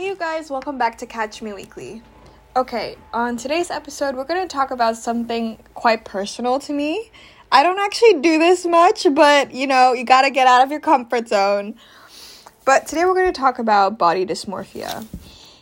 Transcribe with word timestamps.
Hey, 0.00 0.06
you 0.06 0.16
guys, 0.16 0.48
welcome 0.48 0.78
back 0.78 0.96
to 0.96 1.06
Catch 1.06 1.42
Me 1.42 1.52
Weekly. 1.52 2.00
Okay, 2.56 2.96
on 3.12 3.36
today's 3.36 3.70
episode, 3.70 4.14
we're 4.14 4.24
going 4.24 4.40
to 4.40 4.48
talk 4.48 4.70
about 4.70 4.96
something 4.96 5.58
quite 5.74 6.06
personal 6.06 6.58
to 6.60 6.72
me. 6.72 7.10
I 7.52 7.62
don't 7.62 7.78
actually 7.78 8.22
do 8.22 8.38
this 8.38 8.64
much, 8.64 9.06
but 9.12 9.52
you 9.52 9.66
know, 9.66 9.92
you 9.92 10.04
gotta 10.04 10.30
get 10.30 10.46
out 10.46 10.62
of 10.62 10.70
your 10.70 10.80
comfort 10.80 11.28
zone. 11.28 11.74
But 12.64 12.86
today, 12.86 13.04
we're 13.04 13.12
going 13.12 13.30
to 13.30 13.38
talk 13.38 13.58
about 13.58 13.98
body 13.98 14.24
dysmorphia. 14.24 15.04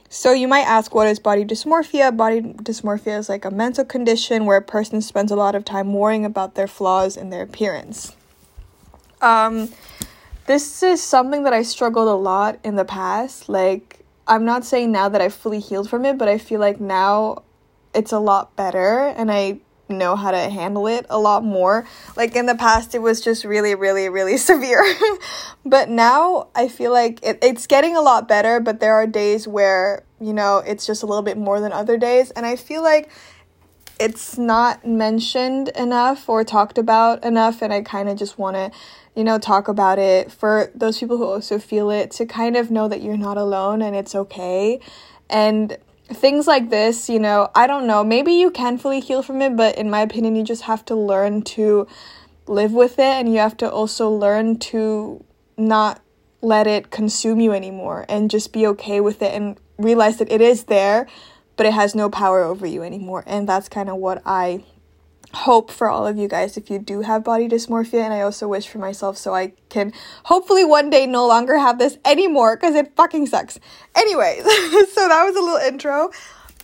So, 0.08 0.30
you 0.30 0.46
might 0.46 0.68
ask, 0.68 0.94
what 0.94 1.08
is 1.08 1.18
body 1.18 1.44
dysmorphia? 1.44 2.16
Body 2.16 2.40
dysmorphia 2.40 3.18
is 3.18 3.28
like 3.28 3.44
a 3.44 3.50
mental 3.50 3.84
condition 3.84 4.46
where 4.46 4.58
a 4.58 4.62
person 4.62 5.02
spends 5.02 5.32
a 5.32 5.36
lot 5.36 5.56
of 5.56 5.64
time 5.64 5.92
worrying 5.92 6.24
about 6.24 6.54
their 6.54 6.68
flaws 6.68 7.16
in 7.16 7.30
their 7.30 7.42
appearance. 7.42 8.14
Um, 9.20 9.70
this 10.46 10.84
is 10.84 11.02
something 11.02 11.42
that 11.42 11.52
I 11.52 11.62
struggled 11.62 12.06
a 12.06 12.14
lot 12.14 12.60
in 12.62 12.76
the 12.76 12.84
past. 12.84 13.48
Like, 13.48 13.97
I'm 14.28 14.44
not 14.44 14.64
saying 14.64 14.92
now 14.92 15.08
that 15.08 15.20
I've 15.20 15.34
fully 15.34 15.60
healed 15.60 15.88
from 15.88 16.04
it, 16.04 16.18
but 16.18 16.28
I 16.28 16.38
feel 16.38 16.60
like 16.60 16.80
now 16.80 17.42
it's 17.94 18.12
a 18.12 18.18
lot 18.18 18.54
better 18.54 19.06
and 19.16 19.30
I 19.30 19.60
know 19.88 20.16
how 20.16 20.30
to 20.30 20.50
handle 20.50 20.86
it 20.86 21.06
a 21.08 21.18
lot 21.18 21.42
more. 21.42 21.86
Like 22.16 22.36
in 22.36 22.46
the 22.46 22.54
past, 22.54 22.94
it 22.94 23.00
was 23.00 23.20
just 23.20 23.44
really, 23.44 23.74
really, 23.74 24.08
really 24.08 24.36
severe. 24.50 24.84
but 25.64 25.88
now 25.88 26.48
I 26.54 26.68
feel 26.68 26.92
like 26.92 27.20
it, 27.22 27.38
it's 27.42 27.66
getting 27.66 27.96
a 27.96 28.00
lot 28.00 28.28
better, 28.28 28.60
but 28.60 28.80
there 28.80 28.94
are 28.94 29.06
days 29.06 29.48
where, 29.48 30.04
you 30.20 30.32
know, 30.32 30.58
it's 30.58 30.86
just 30.86 31.02
a 31.02 31.06
little 31.06 31.22
bit 31.22 31.36
more 31.36 31.60
than 31.60 31.72
other 31.72 31.96
days. 31.96 32.30
And 32.32 32.44
I 32.44 32.56
feel 32.56 32.82
like 32.82 33.10
it's 33.98 34.38
not 34.38 34.86
mentioned 34.86 35.68
enough 35.70 36.28
or 36.28 36.44
talked 36.44 36.78
about 36.78 37.24
enough. 37.24 37.62
And 37.62 37.72
I 37.72 37.82
kind 37.82 38.08
of 38.08 38.16
just 38.16 38.38
want 38.38 38.56
to 38.56 38.70
you 39.18 39.24
know, 39.24 39.36
talk 39.36 39.66
about 39.66 39.98
it 39.98 40.30
for 40.30 40.70
those 40.76 41.00
people 41.00 41.16
who 41.16 41.24
also 41.24 41.58
feel 41.58 41.90
it 41.90 42.12
to 42.12 42.24
kind 42.24 42.56
of 42.56 42.70
know 42.70 42.86
that 42.86 43.02
you're 43.02 43.16
not 43.16 43.36
alone 43.36 43.82
and 43.82 43.96
it's 43.96 44.14
okay. 44.14 44.78
And 45.28 45.76
things 46.06 46.46
like 46.46 46.70
this, 46.70 47.08
you 47.08 47.18
know, 47.18 47.50
I 47.52 47.66
don't 47.66 47.88
know, 47.88 48.04
maybe 48.04 48.34
you 48.34 48.52
can 48.52 48.78
fully 48.78 49.00
heal 49.00 49.24
from 49.24 49.42
it, 49.42 49.56
but 49.56 49.76
in 49.76 49.90
my 49.90 50.02
opinion, 50.02 50.36
you 50.36 50.44
just 50.44 50.62
have 50.62 50.84
to 50.84 50.94
learn 50.94 51.42
to 51.42 51.88
live 52.46 52.72
with 52.72 53.00
it 53.00 53.00
and 53.00 53.32
you 53.32 53.40
have 53.40 53.56
to 53.56 53.68
also 53.68 54.08
learn 54.08 54.56
to 54.70 55.24
not 55.56 56.00
let 56.40 56.68
it 56.68 56.92
consume 56.92 57.40
you 57.40 57.50
anymore 57.52 58.06
and 58.08 58.30
just 58.30 58.52
be 58.52 58.68
okay 58.68 59.00
with 59.00 59.20
it 59.20 59.34
and 59.34 59.58
realize 59.78 60.18
that 60.18 60.30
it 60.30 60.40
is 60.40 60.64
there, 60.64 61.08
but 61.56 61.66
it 61.66 61.72
has 61.72 61.92
no 61.92 62.08
power 62.08 62.44
over 62.44 62.68
you 62.68 62.84
anymore. 62.84 63.24
And 63.26 63.48
that's 63.48 63.68
kind 63.68 63.88
of 63.88 63.96
what 63.96 64.22
I 64.24 64.62
hope 65.34 65.70
for 65.70 65.90
all 65.90 66.06
of 66.06 66.16
you 66.16 66.26
guys 66.26 66.56
if 66.56 66.70
you 66.70 66.78
do 66.78 67.02
have 67.02 67.22
body 67.22 67.48
dysmorphia 67.48 68.02
and 68.02 68.14
I 68.14 68.22
also 68.22 68.48
wish 68.48 68.66
for 68.66 68.78
myself 68.78 69.18
so 69.18 69.34
I 69.34 69.52
can 69.68 69.92
hopefully 70.24 70.64
one 70.64 70.88
day 70.88 71.06
no 71.06 71.26
longer 71.26 71.58
have 71.58 71.78
this 71.78 71.98
anymore 72.04 72.56
cuz 72.56 72.74
it 72.74 72.94
fucking 72.96 73.26
sucks. 73.26 73.58
Anyways, 73.94 74.42
so 74.94 75.08
that 75.08 75.24
was 75.24 75.36
a 75.36 75.40
little 75.40 75.58
intro, 75.58 76.10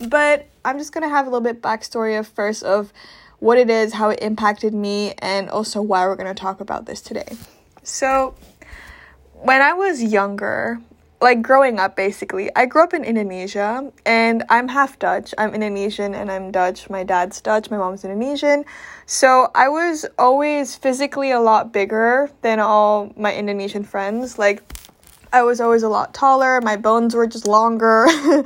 but 0.09 0.47
I'm 0.65 0.79
just 0.79 0.91
going 0.91 1.03
to 1.03 1.09
have 1.09 1.27
a 1.27 1.29
little 1.29 1.41
bit 1.41 1.61
backstory 1.61 2.17
of 2.17 2.27
first 2.27 2.63
of 2.63 2.91
what 3.39 3.57
it 3.57 3.69
is, 3.69 3.93
how 3.93 4.09
it 4.09 4.19
impacted 4.21 4.73
me 4.73 5.13
and 5.19 5.49
also 5.49 5.81
why 5.81 6.05
we're 6.07 6.15
going 6.15 6.33
to 6.33 6.39
talk 6.39 6.59
about 6.59 6.87
this 6.87 7.01
today. 7.01 7.37
So, 7.83 8.33
when 9.33 9.61
I 9.61 9.73
was 9.73 10.01
younger, 10.01 10.79
like 11.21 11.41
growing 11.41 11.79
up 11.79 11.95
basically 11.95 12.49
i 12.55 12.65
grew 12.65 12.83
up 12.83 12.93
in 12.93 13.03
indonesia 13.03 13.91
and 14.05 14.43
i'm 14.49 14.67
half 14.67 14.99
dutch. 14.99 15.33
I'm 15.37 15.53
indonesian 15.53 16.13
and 16.13 16.31
i'm 16.31 16.51
dutch. 16.51 16.89
My 16.89 17.03
dad's 17.03 17.41
dutch 17.41 17.71
my 17.71 17.77
mom's 17.77 18.03
indonesian. 18.03 18.65
So 19.05 19.49
i 19.55 19.67
was 19.69 20.05
always 20.17 20.75
physically 20.75 21.31
a 21.31 21.39
lot 21.39 21.71
bigger 21.71 22.29
than 22.41 22.59
all 22.59 23.13
my 23.17 23.33
indonesian 23.33 23.83
friends. 23.83 24.37
Like 24.37 24.61
i 25.33 25.41
was 25.43 25.61
always 25.61 25.83
a 25.83 25.89
lot 25.89 26.13
taller. 26.13 26.61
My 26.61 26.77
bones 26.77 27.15
were 27.15 27.27
just 27.27 27.47
longer. 27.47 28.07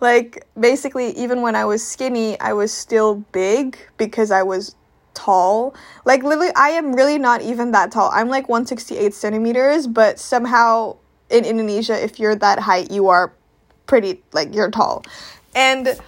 Like 0.00 0.46
basically 0.54 1.10
even 1.18 1.42
when 1.42 1.56
i 1.56 1.64
was 1.64 1.84
skinny 1.84 2.38
i 2.38 2.52
was 2.52 2.70
still 2.72 3.16
big 3.32 3.76
because 3.96 4.30
i 4.30 4.44
was 4.44 4.76
tall. 5.18 5.74
Like 6.04 6.22
literally 6.22 6.52
I 6.54 6.68
am 6.70 6.92
really 6.92 7.18
not 7.18 7.42
even 7.42 7.72
that 7.72 7.90
tall. 7.90 8.10
I'm 8.14 8.28
like 8.28 8.48
168 8.48 9.12
centimeters, 9.12 9.86
but 9.88 10.18
somehow 10.20 10.96
in 11.30 11.44
Indonesia, 11.44 12.02
if 12.02 12.18
you're 12.18 12.36
that 12.36 12.58
height, 12.58 12.90
you 12.90 13.08
are 13.08 13.32
pretty, 13.86 14.22
like, 14.32 14.54
you're 14.54 14.70
tall. 14.70 15.04
And 15.54 15.98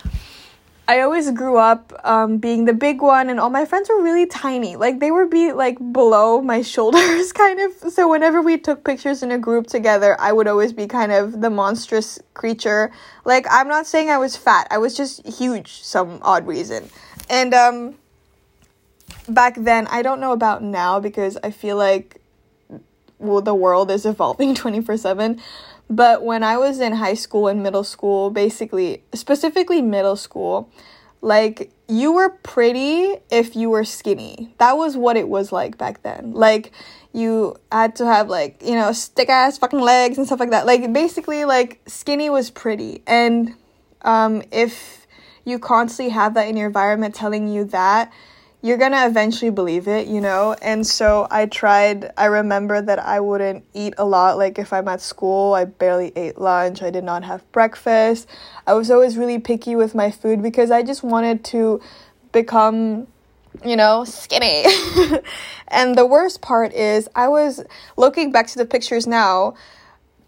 I 0.88 1.00
always 1.03 1.31
grew 1.31 1.56
up 1.56 1.92
um, 2.04 2.38
being 2.38 2.64
the 2.64 2.72
big 2.72 3.00
one, 3.00 3.31
and 3.31 3.38
all 3.38 3.50
my 3.50 3.64
friends 3.64 3.88
were 3.88 4.03
really 4.03 4.26
tiny. 4.26 4.76
Like, 4.76 4.98
they 4.98 5.10
would 5.10 5.31
be, 5.31 5.53
like, 5.53 5.78
below 5.92 6.41
my 6.41 6.62
shoulders, 6.75 7.32
kind 7.32 7.60
of. 7.60 7.92
So, 7.92 8.08
whenever 8.08 8.42
we 8.42 8.58
took 8.58 8.84
pictures 8.84 9.22
in 9.22 9.31
a 9.31 9.38
group 9.38 9.66
together, 9.66 10.20
I 10.20 10.32
would 10.32 10.48
always 10.48 10.72
be 10.72 10.86
kind 10.86 11.12
of 11.12 11.41
the 11.41 11.50
monstrous 11.50 12.19
creature. 12.34 12.91
Like, 13.25 13.47
I'm 13.50 13.69
not 13.69 13.87
saying 13.87 14.10
I 14.10 14.19
was 14.19 14.37
fat, 14.37 14.66
I 14.70 14.78
was 14.78 14.97
just 14.97 15.26
huge, 15.26 15.82
some 15.82 16.19
odd 16.22 16.47
reason. 16.47 16.88
And, 17.28 17.54
um, 17.54 17.94
back 19.28 19.54
then, 19.56 19.87
I 19.88 20.02
don't 20.02 20.20
know 20.20 20.32
about 20.32 20.62
now 20.62 21.00
because 21.00 21.38
I 21.42 21.50
feel 21.50 21.76
like 21.76 22.19
well, 23.20 23.41
the 23.41 23.54
world 23.54 23.91
is 23.91 24.04
evolving 24.04 24.54
24 24.56 24.97
7. 24.97 25.41
But 25.88 26.22
when 26.25 26.44
I 26.44 26.56
was 26.56 26.81
in 26.81 26.94
high 26.94 27.14
school 27.14 27.48
and 27.48 27.62
middle 27.62 27.84
school, 27.84 28.31
basically, 28.31 29.03
specifically 29.12 29.82
middle 29.82 30.16
school, 30.16 30.70
like 31.20 31.72
you 31.88 32.12
were 32.12 32.31
pretty 32.31 33.16
if 33.31 33.56
you 33.56 33.70
were 33.70 33.84
skinny. 33.84 34.54
That 34.58 34.76
was 34.76 34.97
what 34.97 35.16
it 35.16 35.28
was 35.28 35.53
like 35.53 35.76
back 35.76 36.03
then. 36.03 36.32
Like 36.32 36.72
you 37.12 37.56
had 37.70 37.97
to 37.97 38.06
have 38.06 38.28
like, 38.28 38.62
you 38.62 38.75
know, 38.75 38.92
stick 38.92 39.28
ass 39.28 39.58
fucking 39.58 39.81
legs 39.81 40.16
and 40.16 40.26
stuff 40.26 40.41
like 40.41 40.50
that. 40.50 40.64
Like 40.64 40.92
basically 40.92 41.44
like 41.44 41.81
skinny 41.87 42.31
was 42.31 42.50
pretty. 42.50 43.02
And 43.06 43.54
um 44.02 44.42
if 44.52 45.06
you 45.44 45.58
constantly 45.58 46.12
have 46.12 46.34
that 46.34 46.48
in 46.48 46.56
your 46.56 46.69
environment 46.69 47.14
telling 47.14 47.48
you 47.48 47.64
that, 47.64 48.12
you're 48.62 48.76
gonna 48.76 49.06
eventually 49.06 49.50
believe 49.50 49.88
it, 49.88 50.06
you 50.06 50.21
know? 50.21 50.54
And 50.60 50.87
so 50.87 51.26
I 51.31 51.47
tried, 51.47 52.12
I 52.16 52.26
remember 52.26 52.82
that 52.82 52.98
I 52.98 53.21
wouldn't 53.21 53.65
eat 53.72 53.94
a 53.97 54.04
lot. 54.04 54.37
Like 54.37 54.59
if 54.59 54.72
I'm 54.72 54.87
at 54.88 55.00
school, 55.00 55.54
I 55.54 55.65
barely 55.65 56.12
ate 56.15 56.38
lunch, 56.38 56.82
I 56.82 56.91
did 56.91 57.04
not 57.04 57.25
have 57.25 57.50
breakfast. 57.53 58.28
I 58.66 58.75
was 58.75 58.91
always 58.91 59.16
really 59.16 59.38
picky 59.38 59.76
with 59.76 59.94
my 59.94 60.10
food 60.10 60.43
because 60.43 60.70
I 60.70 60.82
just 60.82 61.03
wanted 61.03 61.43
to 61.47 61.81
become, 62.32 63.06
you 63.65 63.76
know, 63.76 64.04
skinny. 64.04 64.66
and 65.69 65.97
the 65.97 66.04
worst 66.04 66.43
part 66.43 66.75
is, 66.75 67.09
I 67.15 67.28
was 67.28 67.65
looking 67.97 68.31
back 68.31 68.47
to 68.49 68.59
the 68.59 68.66
pictures 68.66 69.06
now 69.06 69.54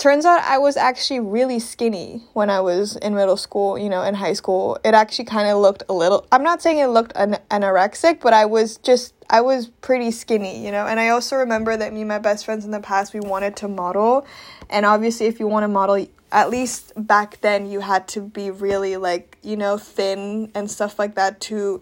turns 0.02 0.26
out 0.26 0.40
I 0.40 0.58
was 0.58 0.76
actually 0.76 1.20
really 1.20 1.60
skinny 1.60 2.24
when 2.32 2.50
I 2.50 2.60
was 2.60 2.96
in 2.96 3.14
middle 3.14 3.36
school, 3.36 3.78
you 3.78 3.88
know, 3.88 4.02
in 4.02 4.14
high 4.14 4.32
school. 4.32 4.76
It 4.84 4.94
actually 4.94 5.26
kind 5.26 5.48
of 5.48 5.58
looked 5.58 5.84
a 5.88 5.92
little, 5.92 6.26
I'm 6.32 6.42
not 6.42 6.60
saying 6.60 6.78
it 6.78 6.88
looked 6.88 7.12
an- 7.14 7.38
anorexic, 7.52 8.20
but 8.20 8.32
I 8.32 8.44
was 8.44 8.78
just, 8.78 9.14
I 9.30 9.42
was 9.42 9.68
pretty 9.68 10.10
skinny, 10.10 10.64
you 10.64 10.72
know. 10.72 10.88
And 10.88 10.98
I 10.98 11.10
also 11.10 11.36
remember 11.36 11.76
that 11.76 11.92
me 11.92 12.00
and 12.00 12.08
my 12.08 12.18
best 12.18 12.44
friends 12.44 12.64
in 12.64 12.72
the 12.72 12.80
past, 12.80 13.14
we 13.14 13.20
wanted 13.20 13.54
to 13.58 13.68
model. 13.68 14.26
And 14.68 14.84
obviously, 14.84 15.26
if 15.26 15.38
you 15.38 15.46
want 15.46 15.62
to 15.62 15.68
model, 15.68 16.04
at 16.32 16.50
least 16.50 16.92
back 16.96 17.41
then, 17.41 17.70
you 17.70 17.78
had 17.78 18.08
to 18.08 18.22
be 18.22 18.50
really 18.50 18.96
like, 18.96 19.38
you 19.41 19.56
know, 19.56 19.78
thin 19.78 20.50
and 20.56 20.68
stuff 20.68 20.98
like 20.98 21.14
that 21.14 21.41
to 21.42 21.80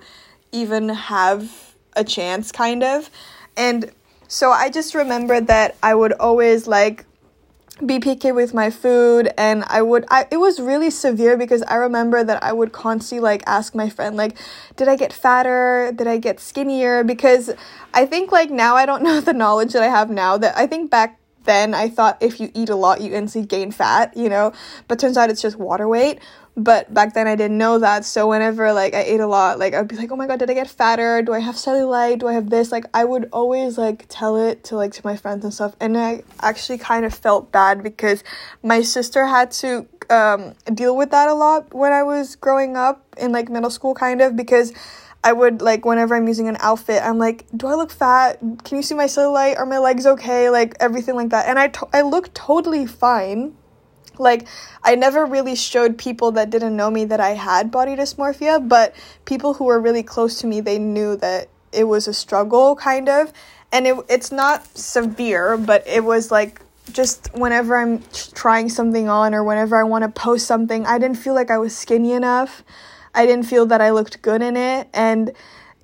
even 0.53 0.91
have 0.91 1.75
a 1.97 2.05
chance, 2.05 2.53
kind 2.53 2.83
of. 2.83 3.09
And 3.57 3.93
so 4.29 4.51
I 4.51 4.69
just 4.69 4.95
remember 4.95 5.41
that 5.41 5.77
I 5.83 5.95
would 5.95 6.13
always 6.13 6.67
like 6.67 7.07
picky 7.87 8.33
with 8.33 8.53
my 8.53 8.71
food 8.71 9.33
and 9.39 9.65
I 9.69 9.83
would 9.83 10.05
I 10.11 10.27
it 10.31 10.37
was 10.37 10.61
really 10.61 10.91
severe 10.91 11.37
because 11.37 11.63
I 11.63 11.77
remember 11.77 12.23
that 12.23 12.43
I 12.43 12.53
would 12.53 12.73
constantly 12.73 13.23
like 13.23 13.43
ask 13.47 13.75
my 13.75 13.89
friend 13.89 14.17
like 14.17 14.37
did 14.77 14.89
I 14.89 14.97
get 14.97 15.13
fatter? 15.13 15.93
Did 15.95 16.07
I 16.07 16.19
get 16.19 16.41
skinnier? 16.41 17.05
Because 17.05 17.51
I 17.95 18.07
think 18.07 18.33
like 18.33 18.51
now 18.51 18.77
I 18.77 18.87
don't 18.87 19.03
know 19.09 19.21
the 19.21 19.33
knowledge 19.33 19.73
that 19.73 19.83
I 19.83 19.89
have 19.89 20.11
now 20.11 20.37
that 20.39 20.57
I 20.57 20.67
think 20.67 20.91
back 20.91 21.19
then 21.45 21.75
I 21.75 21.89
thought 21.89 22.19
if 22.21 22.39
you 22.39 22.51
eat 22.55 22.69
a 22.69 22.77
lot 22.77 23.01
you 23.01 23.15
instantly 23.15 23.47
gain 23.47 23.71
fat 23.71 24.17
you 24.17 24.29
know? 24.29 24.53
But 24.89 24.99
turns 24.99 25.17
out 25.17 25.31
it's 25.31 25.43
just 25.43 25.57
water 25.57 25.89
weight 25.89 26.21
but 26.57 26.93
back 26.93 27.15
then 27.15 27.27
I 27.27 27.37
didn't 27.37 27.59
know 27.59 27.79
that. 27.79 28.05
So 28.05 28.29
whenever 28.29 28.73
like 28.73 28.95
I 28.95 29.03
ate 29.03 29.21
a 29.21 29.27
lot, 29.27 29.59
like 29.59 29.75
I'd 29.75 29.89
be 29.89 29.97
like, 29.97 30.11
"Oh 30.11 30.17
my 30.17 30.27
god, 30.27 30.39
did 30.39 30.51
I 30.51 30.55
get 30.55 30.69
fatter? 30.69 31.23
Do 31.23 31.33
I 31.33 31.39
have 31.39 31.55
cellulite? 31.55 32.19
Do 32.21 32.29
I 32.29 32.33
have 32.33 32.51
this?" 32.51 32.73
Like 32.73 32.85
I 32.93 33.05
would 33.05 33.29
always 33.33 33.79
like 33.79 34.07
tell 34.09 34.37
it 34.37 34.65
to 34.65 34.77
like 34.77 34.93
to 34.93 35.03
my 35.05 35.17
friends 35.17 35.45
and 35.45 35.55
stuff. 35.55 35.75
And 35.81 35.97
I 35.97 36.23
actually 36.41 36.79
kind 36.79 37.05
of 37.05 37.15
felt 37.15 37.53
bad 37.53 37.83
because 37.83 38.25
my 38.63 38.83
sister 38.83 39.27
had 39.27 39.51
to 39.53 39.87
um, 40.11 40.55
deal 40.75 40.97
with 40.97 41.11
that 41.13 41.29
a 41.29 41.35
lot 41.35 41.73
when 41.73 41.93
I 41.93 42.03
was 42.03 42.37
growing 42.37 42.77
up 42.77 43.05
in 43.17 43.33
like 43.33 43.49
middle 43.49 43.71
school 43.71 43.95
kind 43.95 44.21
of 44.21 44.37
because 44.37 44.73
I 45.23 45.33
would 45.33 45.61
like 45.61 45.85
whenever 45.85 46.17
I'm 46.17 46.27
using 46.27 46.49
an 46.49 46.57
outfit, 46.61 47.03
I'm 47.03 47.19
like, 47.19 47.45
do 47.57 47.67
I 47.67 47.75
look 47.75 47.91
fat? 47.91 48.41
Can 48.65 48.77
you 48.77 48.83
see 48.83 48.95
my 48.95 49.05
cellulite? 49.05 49.59
Are 49.59 49.67
my 49.67 49.79
legs 49.79 50.07
okay? 50.07 50.51
Like 50.51 50.75
everything 50.81 51.15
like 51.15 51.29
that. 51.31 51.47
And 51.47 51.59
I 51.59 51.69
to- 51.69 51.89
I 51.93 52.03
look 52.03 52.33
totally 52.35 52.87
fine 52.87 53.55
like, 54.21 54.47
I 54.83 54.95
never 54.95 55.27
really 55.27 55.55
showed 55.55 55.99
people 55.99 56.33
that 56.33 56.51
didn't 56.51 56.77
know 56.77 56.91
me 56.91 57.05
that 57.07 57.21
I 57.21 57.31
had 57.31 57.71
body 57.71 57.97
dysmorphia, 57.97 58.67
but 58.67 58.95
people 59.25 59.55
who 59.55 59.65
were 59.65 59.81
really 59.81 60.03
close 60.03 60.39
to 60.41 60.47
me, 60.47 60.61
they 60.61 60.79
knew 60.79 61.17
that 61.17 61.49
it 61.73 61.85
was 61.85 62.07
a 62.07 62.15
struggle, 62.15 62.77
kind 62.77 63.09
of. 63.09 63.33
And 63.73 63.87
it, 63.87 63.97
it's 64.09 64.31
not 64.31 64.67
severe, 64.77 65.57
but 65.57 65.87
it 65.87 66.05
was 66.05 66.31
like 66.31 66.61
just 66.93 67.29
whenever 67.35 67.77
I'm 67.77 68.03
trying 68.35 68.69
something 68.69 69.09
on 69.09 69.35
or 69.35 69.45
whenever 69.45 69.77
I 69.77 69.85
want 69.85 70.03
to 70.03 70.09
post 70.09 70.47
something, 70.47 70.87
I 70.87 70.99
didn't 70.99 71.19
feel 71.19 71.35
like 71.35 71.51
I 71.51 71.59
was 71.59 71.77
skinny 71.77 72.13
enough. 72.13 72.63
I 73.15 73.27
didn't 73.27 73.47
feel 73.47 73.67
that 73.67 73.81
I 73.81 73.91
looked 73.91 74.23
good 74.23 74.43
in 74.43 74.57
it 74.57 74.89
and 74.93 75.33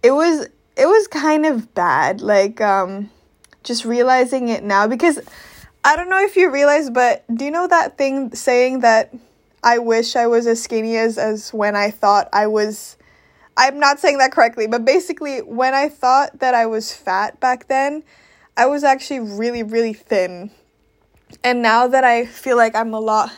it 0.03 0.13
was 0.13 0.47
it 0.77 0.87
was 0.87 1.09
kind 1.09 1.45
of 1.47 1.75
bad 1.75 2.21
like 2.21 2.61
um 2.61 3.11
just 3.65 3.85
realizing 3.85 4.49
it 4.49 4.63
now 4.63 4.87
because 4.87 5.19
I 5.87 5.95
don't 5.95 6.09
know 6.09 6.21
if 6.21 6.35
you 6.35 6.51
realize 6.51 6.91
but 6.91 7.23
do 7.33 7.45
you 7.45 7.53
know 7.53 7.69
that 7.69 7.97
thing 7.97 8.35
saying 8.35 8.81
that 8.81 9.15
I 9.63 9.79
wish 9.79 10.17
I 10.17 10.27
was 10.27 10.49
as 10.49 10.61
skinny 10.61 10.97
as 10.97 11.17
as 11.17 11.55
when 11.55 11.77
I 11.77 11.93
thought 11.93 12.29
I 12.33 12.49
was 12.49 12.97
I'm 13.57 13.79
not 13.79 14.01
saying 14.01 14.19
that 14.19 14.33
correctly, 14.33 14.67
but 14.67 14.85
basically 14.85 15.43
when 15.43 15.75
I 15.75 15.89
thought 15.89 16.41
that 16.41 16.55
I 16.55 16.67
was 16.67 16.93
fat 16.93 17.39
back 17.39 17.69
then, 17.69 18.03
I 18.57 18.67
was 18.67 18.83
actually 18.83 19.21
really 19.21 19.63
really 19.63 19.93
thin. 19.93 20.51
And 21.45 21.63
now 21.63 21.87
that 21.87 22.03
I 22.03 22.27
feel 22.27 22.57
like 22.57 22.75
I'm 22.75 22.93
a 22.93 22.99
lot 22.99 23.31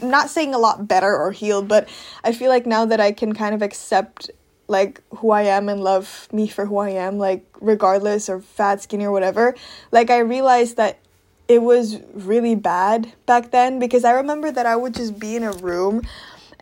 not 0.00 0.30
saying 0.30 0.54
a 0.54 0.58
lot 0.58 0.88
better 0.88 1.16
or 1.16 1.30
healed, 1.30 1.68
but 1.68 1.88
I 2.24 2.32
feel 2.32 2.48
like 2.48 2.66
now 2.66 2.86
that 2.86 2.98
I 2.98 3.12
can 3.12 3.34
kind 3.34 3.54
of 3.54 3.62
accept 3.62 4.32
like 4.66 5.00
who 5.18 5.30
I 5.30 5.42
am 5.42 5.68
and 5.68 5.84
love 5.84 6.26
me 6.32 6.48
for 6.48 6.66
who 6.66 6.78
I 6.78 6.90
am, 6.90 7.18
like 7.18 7.46
regardless 7.60 8.28
or 8.28 8.40
fat, 8.40 8.82
skinny 8.82 9.04
or 9.04 9.12
whatever, 9.12 9.54
like 9.92 10.10
I 10.10 10.18
realized 10.18 10.76
that 10.78 10.98
it 11.48 11.62
was 11.62 11.98
really 12.14 12.54
bad 12.54 13.12
back 13.26 13.50
then 13.50 13.78
because 13.78 14.04
I 14.04 14.12
remember 14.12 14.50
that 14.50 14.66
I 14.66 14.76
would 14.76 14.94
just 14.94 15.18
be 15.18 15.36
in 15.36 15.42
a 15.42 15.52
room 15.52 16.02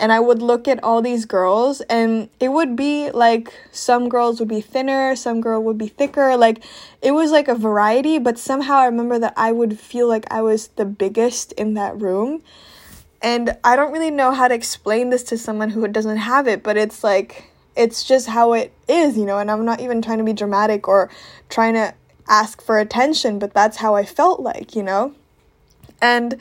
and 0.01 0.11
I 0.11 0.19
would 0.19 0.41
look 0.41 0.67
at 0.67 0.83
all 0.83 1.03
these 1.03 1.27
girls 1.27 1.83
and 1.83 2.31
it 2.41 2.49
would 2.49 2.75
be 2.75 3.11
like 3.11 3.53
some 3.71 4.09
girls 4.09 4.41
would 4.41 4.49
be 4.49 4.63
thinner, 4.63 5.15
some 5.15 5.43
girl 5.43 5.63
would 5.63 5.77
be 5.77 5.89
thicker, 5.89 6.37
like 6.37 6.65
it 7.03 7.13
was 7.13 7.31
like 7.31 7.49
a 7.49 7.55
variety, 7.55 8.19
but 8.19 8.39
somehow 8.39 8.79
I 8.79 8.87
remember 8.87 9.19
that 9.19 9.35
I 9.37 9.53
would 9.53 9.79
feel 9.79 10.09
like 10.09 10.25
I 10.33 10.41
was 10.41 10.69
the 10.69 10.87
biggest 10.87 11.53
in 11.53 11.75
that 11.75 12.01
room. 12.01 12.43
And 13.23 13.59
I 13.63 13.77
don't 13.77 13.93
really 13.93 14.11
know 14.11 14.33
how 14.33 14.49
to 14.49 14.55
explain 14.55 15.11
this 15.11 15.23
to 15.25 15.37
someone 15.37 15.69
who 15.69 15.87
doesn't 15.87 16.17
have 16.17 16.49
it, 16.49 16.63
but 16.63 16.79
it's 16.79 17.05
like 17.05 17.51
it's 17.77 18.03
just 18.03 18.27
how 18.27 18.55
it 18.55 18.73
is, 18.89 19.17
you 19.17 19.27
know, 19.27 19.39
and 19.39 19.51
I'm 19.51 19.65
not 19.65 19.81
even 19.81 20.03
trying 20.03 20.19
to 20.19 20.25
be 20.25 20.33
dramatic 20.33 20.89
or 20.89 21.11
trying 21.51 21.75
to 21.75 21.95
ask 22.31 22.63
for 22.63 22.79
attention, 22.79 23.39
but 23.39 23.53
that's 23.53 23.79
how 23.79 23.95
I 23.95 24.07
felt 24.07 24.41
like, 24.41 24.75
you 24.75 24.83
know? 24.83 25.15
And 26.01 26.41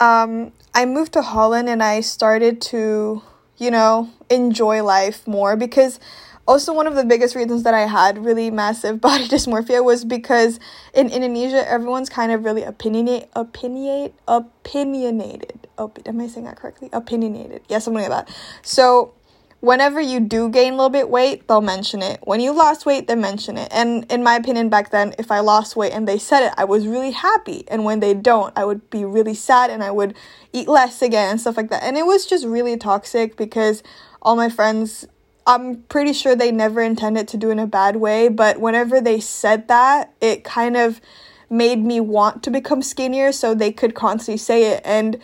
um, 0.00 0.52
I 0.74 0.84
moved 0.84 1.12
to 1.14 1.22
Holland 1.22 1.68
and 1.68 1.82
I 1.82 2.00
started 2.00 2.60
to, 2.62 3.22
you 3.56 3.70
know, 3.70 4.10
enjoy 4.28 4.82
life 4.82 5.26
more 5.26 5.56
because 5.56 6.00
also 6.46 6.74
one 6.74 6.88
of 6.88 6.96
the 6.96 7.04
biggest 7.04 7.36
reasons 7.36 7.62
that 7.62 7.74
I 7.74 7.86
had 7.86 8.24
really 8.24 8.50
massive 8.50 9.00
body 9.06 9.28
dysmorphia 9.28 9.84
was 9.84 10.04
because 10.04 10.58
in 10.92 11.08
Indonesia 11.08 11.66
everyone's 11.70 12.08
kind 12.08 12.32
of 12.32 12.44
really 12.44 12.62
opinionate 12.62 13.28
opinionate 13.36 14.12
opinionated. 14.26 15.68
Oh, 15.78 15.92
am 16.04 16.20
I 16.20 16.26
saying 16.26 16.44
that 16.46 16.56
correctly? 16.56 16.90
Opinionated. 16.92 17.62
Yeah, 17.68 17.78
something 17.78 18.02
like 18.02 18.10
that. 18.10 18.36
So 18.62 19.14
whenever 19.60 20.00
you 20.00 20.20
do 20.20 20.48
gain 20.48 20.72
a 20.72 20.76
little 20.76 20.90
bit 20.90 21.08
weight, 21.08 21.46
they'll 21.46 21.60
mention 21.60 22.02
it. 22.02 22.20
When 22.24 22.40
you 22.40 22.52
lost 22.52 22.86
weight, 22.86 23.06
they 23.06 23.14
mention 23.14 23.56
it. 23.56 23.68
And 23.70 24.10
in 24.10 24.22
my 24.22 24.36
opinion, 24.36 24.68
back 24.68 24.90
then, 24.90 25.14
if 25.18 25.30
I 25.30 25.40
lost 25.40 25.76
weight 25.76 25.92
and 25.92 26.08
they 26.08 26.18
said 26.18 26.46
it, 26.46 26.54
I 26.56 26.64
was 26.64 26.86
really 26.86 27.12
happy. 27.12 27.64
And 27.68 27.84
when 27.84 28.00
they 28.00 28.14
don't, 28.14 28.56
I 28.56 28.64
would 28.64 28.88
be 28.90 29.04
really 29.04 29.34
sad 29.34 29.70
and 29.70 29.82
I 29.82 29.90
would 29.90 30.14
eat 30.52 30.66
less 30.66 31.02
again 31.02 31.30
and 31.30 31.40
stuff 31.40 31.56
like 31.56 31.70
that. 31.70 31.82
And 31.82 31.96
it 31.96 32.06
was 32.06 32.26
just 32.26 32.46
really 32.46 32.76
toxic 32.76 33.36
because 33.36 33.82
all 34.22 34.34
my 34.34 34.48
friends, 34.48 35.06
I'm 35.46 35.82
pretty 35.84 36.12
sure 36.12 36.34
they 36.34 36.52
never 36.52 36.80
intended 36.80 37.28
to 37.28 37.36
do 37.36 37.50
in 37.50 37.58
a 37.58 37.66
bad 37.66 37.96
way, 37.96 38.28
but 38.28 38.60
whenever 38.60 39.00
they 39.00 39.20
said 39.20 39.68
that, 39.68 40.12
it 40.20 40.44
kind 40.44 40.76
of 40.76 41.00
made 41.48 41.84
me 41.84 42.00
want 42.00 42.42
to 42.44 42.50
become 42.50 42.82
skinnier 42.82 43.32
so 43.32 43.54
they 43.54 43.72
could 43.72 43.94
constantly 43.94 44.38
say 44.38 44.72
it. 44.72 44.82
And 44.84 45.18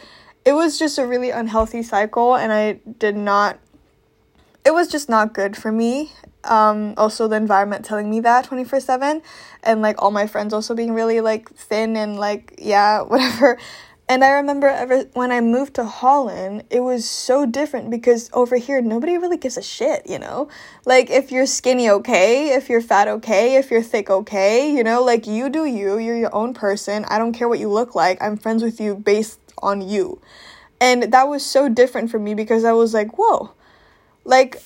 it 0.44 0.52
was 0.52 0.78
just 0.78 0.98
a 0.98 1.06
really 1.06 1.30
unhealthy 1.30 1.82
cycle, 1.82 2.36
and 2.36 2.52
I 2.52 2.80
did 2.98 3.16
not 3.16 3.58
it 4.66 4.74
was 4.74 4.88
just 4.88 5.08
not 5.08 5.32
good 5.32 5.56
for 5.56 5.70
me. 5.70 6.10
Um, 6.42 6.94
also, 6.96 7.28
the 7.28 7.36
environment 7.36 7.84
telling 7.84 8.10
me 8.10 8.18
that 8.20 8.44
24 8.46 8.80
7, 8.80 9.22
and 9.62 9.80
like 9.80 10.02
all 10.02 10.10
my 10.10 10.26
friends 10.26 10.52
also 10.52 10.74
being 10.74 10.92
really 10.92 11.20
like 11.20 11.48
thin 11.54 11.96
and 11.96 12.18
like, 12.18 12.56
yeah, 12.58 13.00
whatever. 13.02 13.58
And 14.08 14.22
I 14.22 14.30
remember 14.30 14.68
ever 14.68 15.04
when 15.14 15.32
I 15.32 15.40
moved 15.40 15.74
to 15.74 15.84
Holland, 15.84 16.64
it 16.70 16.80
was 16.80 17.08
so 17.08 17.44
different 17.46 17.90
because 17.90 18.30
over 18.32 18.56
here 18.56 18.80
nobody 18.80 19.18
really 19.18 19.36
gives 19.36 19.56
a 19.56 19.62
shit, 19.62 20.08
you 20.08 20.18
know? 20.18 20.48
Like 20.84 21.10
if 21.10 21.32
you're 21.32 21.46
skinny 21.46 21.90
okay, 21.90 22.50
if 22.54 22.68
you're 22.68 22.80
fat 22.80 23.08
okay, 23.08 23.56
if 23.56 23.68
you're 23.68 23.82
thick 23.82 24.08
okay, 24.08 24.72
you 24.72 24.84
know, 24.84 25.02
like 25.02 25.26
you 25.26 25.48
do 25.48 25.64
you, 25.64 25.98
you're 25.98 26.16
your 26.16 26.34
own 26.34 26.54
person. 26.54 27.04
I 27.06 27.18
don't 27.18 27.32
care 27.32 27.48
what 27.48 27.58
you 27.58 27.68
look 27.68 27.96
like. 27.96 28.22
I'm 28.22 28.36
friends 28.36 28.62
with 28.62 28.80
you 28.80 28.94
based 28.94 29.40
on 29.58 29.80
you. 29.80 30.20
And 30.80 31.12
that 31.12 31.26
was 31.26 31.44
so 31.44 31.68
different 31.68 32.10
for 32.10 32.20
me 32.20 32.34
because 32.34 32.64
I 32.64 32.72
was 32.72 32.94
like, 32.94 33.18
"Whoa, 33.18 33.55
like, 34.26 34.62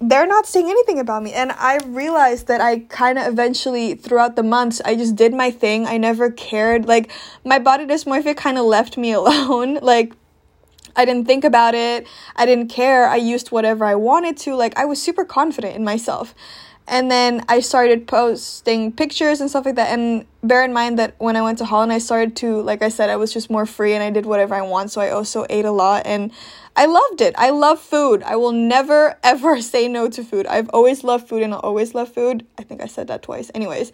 they're 0.00 0.26
not 0.26 0.46
saying 0.46 0.70
anything 0.70 0.98
about 0.98 1.22
me. 1.22 1.32
And 1.32 1.52
I 1.52 1.78
realized 1.84 2.46
that 2.46 2.60
I 2.60 2.80
kind 2.88 3.18
of 3.18 3.26
eventually, 3.26 3.94
throughout 3.94 4.34
the 4.36 4.42
months, 4.42 4.80
I 4.84 4.94
just 4.94 5.14
did 5.14 5.34
my 5.34 5.50
thing. 5.50 5.86
I 5.86 5.98
never 5.98 6.30
cared. 6.30 6.86
Like, 6.86 7.10
my 7.44 7.58
body 7.58 7.84
dysmorphia 7.84 8.34
kind 8.36 8.56
of 8.56 8.64
left 8.64 8.96
me 8.96 9.12
alone. 9.20 9.74
like, 9.82 10.14
I 10.96 11.04
didn't 11.04 11.26
think 11.26 11.44
about 11.44 11.74
it. 11.74 12.06
I 12.34 12.46
didn't 12.46 12.68
care. 12.68 13.06
I 13.06 13.16
used 13.16 13.50
whatever 13.52 13.84
I 13.84 13.94
wanted 13.94 14.36
to. 14.38 14.54
Like, 14.54 14.76
I 14.78 14.86
was 14.86 15.00
super 15.00 15.24
confident 15.24 15.76
in 15.76 15.84
myself. 15.84 16.34
And 16.90 17.08
then 17.08 17.44
I 17.48 17.60
started 17.60 18.08
posting 18.08 18.90
pictures 18.90 19.40
and 19.40 19.48
stuff 19.48 19.64
like 19.64 19.76
that. 19.76 19.96
And 19.96 20.26
bear 20.42 20.64
in 20.64 20.72
mind 20.72 20.98
that 20.98 21.14
when 21.18 21.36
I 21.36 21.42
went 21.42 21.58
to 21.58 21.64
Holland, 21.64 21.92
I 21.92 21.98
started 21.98 22.34
to, 22.38 22.60
like 22.62 22.82
I 22.82 22.88
said, 22.88 23.08
I 23.08 23.14
was 23.14 23.32
just 23.32 23.48
more 23.48 23.64
free 23.64 23.94
and 23.94 24.02
I 24.02 24.10
did 24.10 24.26
whatever 24.26 24.56
I 24.56 24.62
want. 24.62 24.90
So 24.90 25.00
I 25.00 25.10
also 25.10 25.46
ate 25.48 25.64
a 25.64 25.70
lot 25.70 26.02
and 26.04 26.32
I 26.74 26.86
loved 26.86 27.20
it. 27.20 27.32
I 27.38 27.50
love 27.50 27.78
food. 27.78 28.24
I 28.24 28.34
will 28.34 28.50
never 28.50 29.16
ever 29.22 29.62
say 29.62 29.86
no 29.86 30.08
to 30.08 30.24
food. 30.24 30.48
I've 30.48 30.68
always 30.70 31.04
loved 31.04 31.28
food 31.28 31.44
and 31.44 31.54
I'll 31.54 31.60
always 31.60 31.94
love 31.94 32.12
food. 32.12 32.44
I 32.58 32.64
think 32.64 32.82
I 32.82 32.86
said 32.86 33.06
that 33.06 33.22
twice. 33.22 33.52
Anyways, 33.54 33.92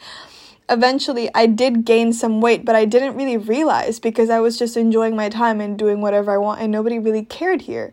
eventually 0.70 1.28
I 1.34 1.44
did 1.44 1.84
gain 1.84 2.14
some 2.14 2.40
weight, 2.40 2.64
but 2.64 2.76
I 2.76 2.86
didn't 2.86 3.14
really 3.14 3.36
realize 3.36 4.00
because 4.00 4.30
I 4.30 4.40
was 4.40 4.58
just 4.58 4.74
enjoying 4.74 5.14
my 5.14 5.28
time 5.28 5.60
and 5.60 5.78
doing 5.78 6.00
whatever 6.00 6.32
I 6.32 6.38
want 6.38 6.62
and 6.62 6.72
nobody 6.72 6.98
really 6.98 7.26
cared 7.26 7.60
here. 7.60 7.92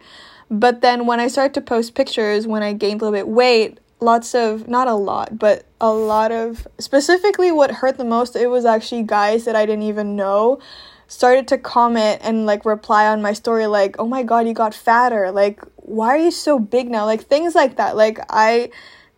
But 0.50 0.80
then 0.80 1.08
when 1.08 1.20
I 1.20 1.28
started 1.28 1.56
to 1.56 1.62
post 1.62 1.94
pictures 1.94 2.48
when 2.48 2.64
I 2.64 2.72
gained 2.72 3.02
a 3.02 3.06
little 3.06 3.18
bit 3.18 3.28
weight, 3.28 3.80
lots 4.04 4.36
of 4.36 4.68
not 4.68 4.88
a 4.88 4.94
lot 4.94 5.40
but 5.40 5.66
a 5.80 5.92
lot 5.92 6.32
of 6.32 6.68
specifically 6.80 7.52
what 7.52 7.72
hurt 7.72 7.98
the 7.98 8.04
most 8.04 8.36
it 8.36 8.48
was 8.48 8.66
actually 8.66 9.04
guys 9.04 9.46
that 9.46 9.56
i 9.56 9.66
didn't 9.66 9.84
even 9.84 10.16
know 10.16 10.60
started 11.08 11.48
to 11.48 11.58
comment 11.58 12.20
and 12.24 12.46
like 12.46 12.66
reply 12.66 13.08
on 13.08 13.22
my 13.22 13.34
story 13.34 13.68
like 13.68 13.96
oh 14.00 14.08
my 14.08 14.24
god 14.24 14.48
you 14.48 14.54
got 14.54 14.74
fatter. 14.74 15.32
Like 15.32 15.62
why 15.76 16.08
are 16.08 16.18
you 16.18 16.32
so 16.32 16.58
big 16.58 16.90
now? 16.90 17.06
Like 17.06 17.22
things 17.24 17.56
like 17.56 17.78
that. 17.78 17.96
Like 17.96 18.20
i 18.30 18.70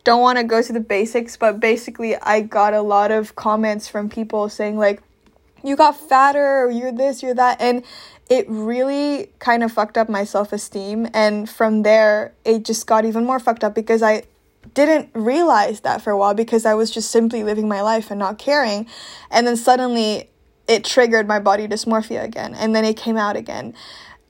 don't 0.03 0.21
want 0.21 0.37
to 0.37 0.43
go 0.43 0.61
to 0.61 0.71
the 0.71 0.79
basics 0.79 1.35
but 1.35 1.59
basically 1.59 2.15
i 2.17 2.39
got 2.39 2.75
a 2.75 2.81
lot 2.81 3.09
of 3.11 3.35
comments 3.35 3.87
from 3.87 4.07
people 4.07 4.47
saying 4.47 4.77
like 4.77 5.01
you 5.63 5.75
got 5.75 5.99
fatter 5.99 6.69
you're 6.69 6.91
this 6.91 7.23
you're 7.23 7.33
that 7.33 7.59
and 7.59 7.83
it 8.29 8.45
really 8.47 9.31
kind 9.39 9.63
of 9.63 9.71
fucked 9.71 9.97
up 9.97 10.07
my 10.07 10.23
self-esteem 10.23 11.07
and 11.11 11.49
from 11.49 11.81
there 11.81 12.35
it 12.45 12.63
just 12.63 12.85
got 12.85 13.03
even 13.03 13.25
more 13.25 13.39
fucked 13.39 13.63
up 13.63 13.73
because 13.73 14.03
i 14.03 14.21
didn't 14.73 15.09
realize 15.13 15.81
that 15.81 16.01
for 16.01 16.11
a 16.11 16.17
while 16.17 16.33
because 16.33 16.65
I 16.65 16.73
was 16.73 16.91
just 16.91 17.11
simply 17.11 17.43
living 17.43 17.67
my 17.67 17.81
life 17.81 18.09
and 18.11 18.19
not 18.19 18.37
caring. 18.37 18.87
And 19.29 19.45
then 19.45 19.57
suddenly 19.57 20.29
it 20.67 20.83
triggered 20.83 21.27
my 21.27 21.39
body 21.39 21.67
dysmorphia 21.67 22.23
again. 22.23 22.53
And 22.55 22.75
then 22.75 22.85
it 22.85 22.97
came 22.97 23.17
out 23.17 23.35
again. 23.35 23.73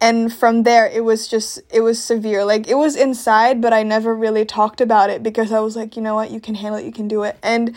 And 0.02 0.32
from 0.32 0.64
there, 0.64 0.86
it 0.88 1.04
was 1.04 1.28
just, 1.28 1.62
it 1.72 1.82
was 1.82 2.04
severe. 2.04 2.44
Like, 2.44 2.68
it 2.68 2.76
was 2.76 2.96
inside, 2.96 3.62
but 3.62 3.74
I 3.74 3.84
never 3.84 4.14
really 4.14 4.46
talked 4.46 4.82
about 4.82 5.10
it 5.10 5.24
because 5.24 5.52
I 5.52 5.60
was 5.60 5.76
like, 5.76 5.96
you 5.96 6.02
know 6.02 6.16
what, 6.16 6.32
you 6.32 6.40
can 6.40 6.56
handle 6.56 6.80
it, 6.80 6.86
you 6.86 6.92
can 6.92 7.08
do 7.08 7.24
it. 7.24 7.38
And 7.42 7.76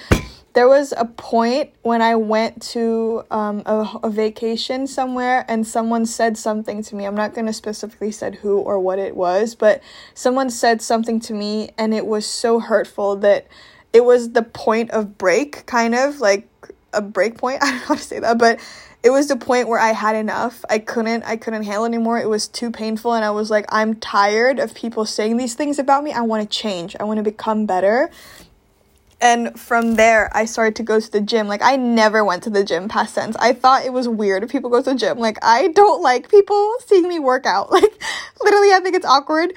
there 0.54 0.66
was 0.66 0.92
a 0.96 1.04
point 1.04 1.70
when 1.82 2.02
I 2.02 2.16
went 2.16 2.60
to 2.72 3.22
um, 3.30 3.62
a, 3.64 3.88
a 4.02 4.10
vacation 4.10 4.88
somewhere 4.88 5.44
and 5.46 5.64
someone 5.64 6.04
said 6.04 6.36
something 6.36 6.82
to 6.82 6.96
me. 6.96 7.04
I'm 7.04 7.14
not 7.14 7.32
going 7.32 7.46
to 7.46 7.52
specifically 7.52 8.10
said 8.10 8.34
who 8.34 8.58
or 8.58 8.80
what 8.80 8.98
it 8.98 9.14
was, 9.14 9.54
but 9.54 9.80
someone 10.14 10.50
said 10.50 10.82
something 10.82 11.20
to 11.20 11.32
me 11.32 11.70
and 11.78 11.94
it 11.94 12.06
was 12.06 12.26
so 12.26 12.58
hurtful 12.58 13.14
that 13.16 13.46
it 13.92 14.04
was 14.04 14.32
the 14.32 14.42
point 14.42 14.90
of 14.90 15.16
break, 15.16 15.64
kind 15.66 15.94
of 15.94 16.18
like 16.18 16.47
a 16.92 17.02
break 17.02 17.38
point. 17.38 17.58
I 17.62 17.70
don't 17.70 17.80
know 17.80 17.86
how 17.86 17.94
to 17.94 18.02
say 18.02 18.18
that, 18.20 18.38
but 18.38 18.60
it 19.02 19.10
was 19.10 19.28
the 19.28 19.36
point 19.36 19.68
where 19.68 19.78
I 19.78 19.92
had 19.92 20.16
enough. 20.16 20.64
I 20.68 20.78
couldn't 20.78 21.22
I 21.24 21.36
couldn't 21.36 21.62
handle 21.62 21.84
anymore. 21.84 22.18
It 22.18 22.28
was 22.28 22.48
too 22.48 22.70
painful 22.70 23.14
and 23.14 23.24
I 23.24 23.30
was 23.30 23.50
like 23.50 23.66
I'm 23.68 23.94
tired 23.94 24.58
of 24.58 24.74
people 24.74 25.04
saying 25.04 25.36
these 25.36 25.54
things 25.54 25.78
about 25.78 26.02
me. 26.02 26.12
I 26.12 26.22
want 26.22 26.48
to 26.48 26.58
change. 26.58 26.96
I 26.98 27.04
want 27.04 27.18
to 27.18 27.22
become 27.22 27.66
better. 27.66 28.10
And 29.20 29.58
from 29.58 29.96
there, 29.96 30.30
I 30.32 30.44
started 30.44 30.76
to 30.76 30.84
go 30.84 31.00
to 31.00 31.10
the 31.10 31.20
gym. 31.20 31.48
Like, 31.48 31.62
I 31.62 31.74
never 31.74 32.24
went 32.24 32.44
to 32.44 32.50
the 32.50 32.62
gym 32.62 32.88
past 32.88 33.16
tense. 33.16 33.34
I 33.36 33.52
thought 33.52 33.84
it 33.84 33.92
was 33.92 34.08
weird 34.08 34.44
if 34.44 34.50
people 34.50 34.70
go 34.70 34.80
to 34.80 34.90
the 34.90 34.96
gym. 34.96 35.18
Like, 35.18 35.38
I 35.42 35.68
don't 35.68 36.02
like 36.02 36.30
people 36.30 36.74
seeing 36.86 37.08
me 37.08 37.18
work 37.18 37.44
out. 37.44 37.68
Like, 37.78 38.00
literally, 38.40 38.72
I 38.72 38.80
think 38.80 38.94
it's 38.94 39.04
awkward. 39.04 39.54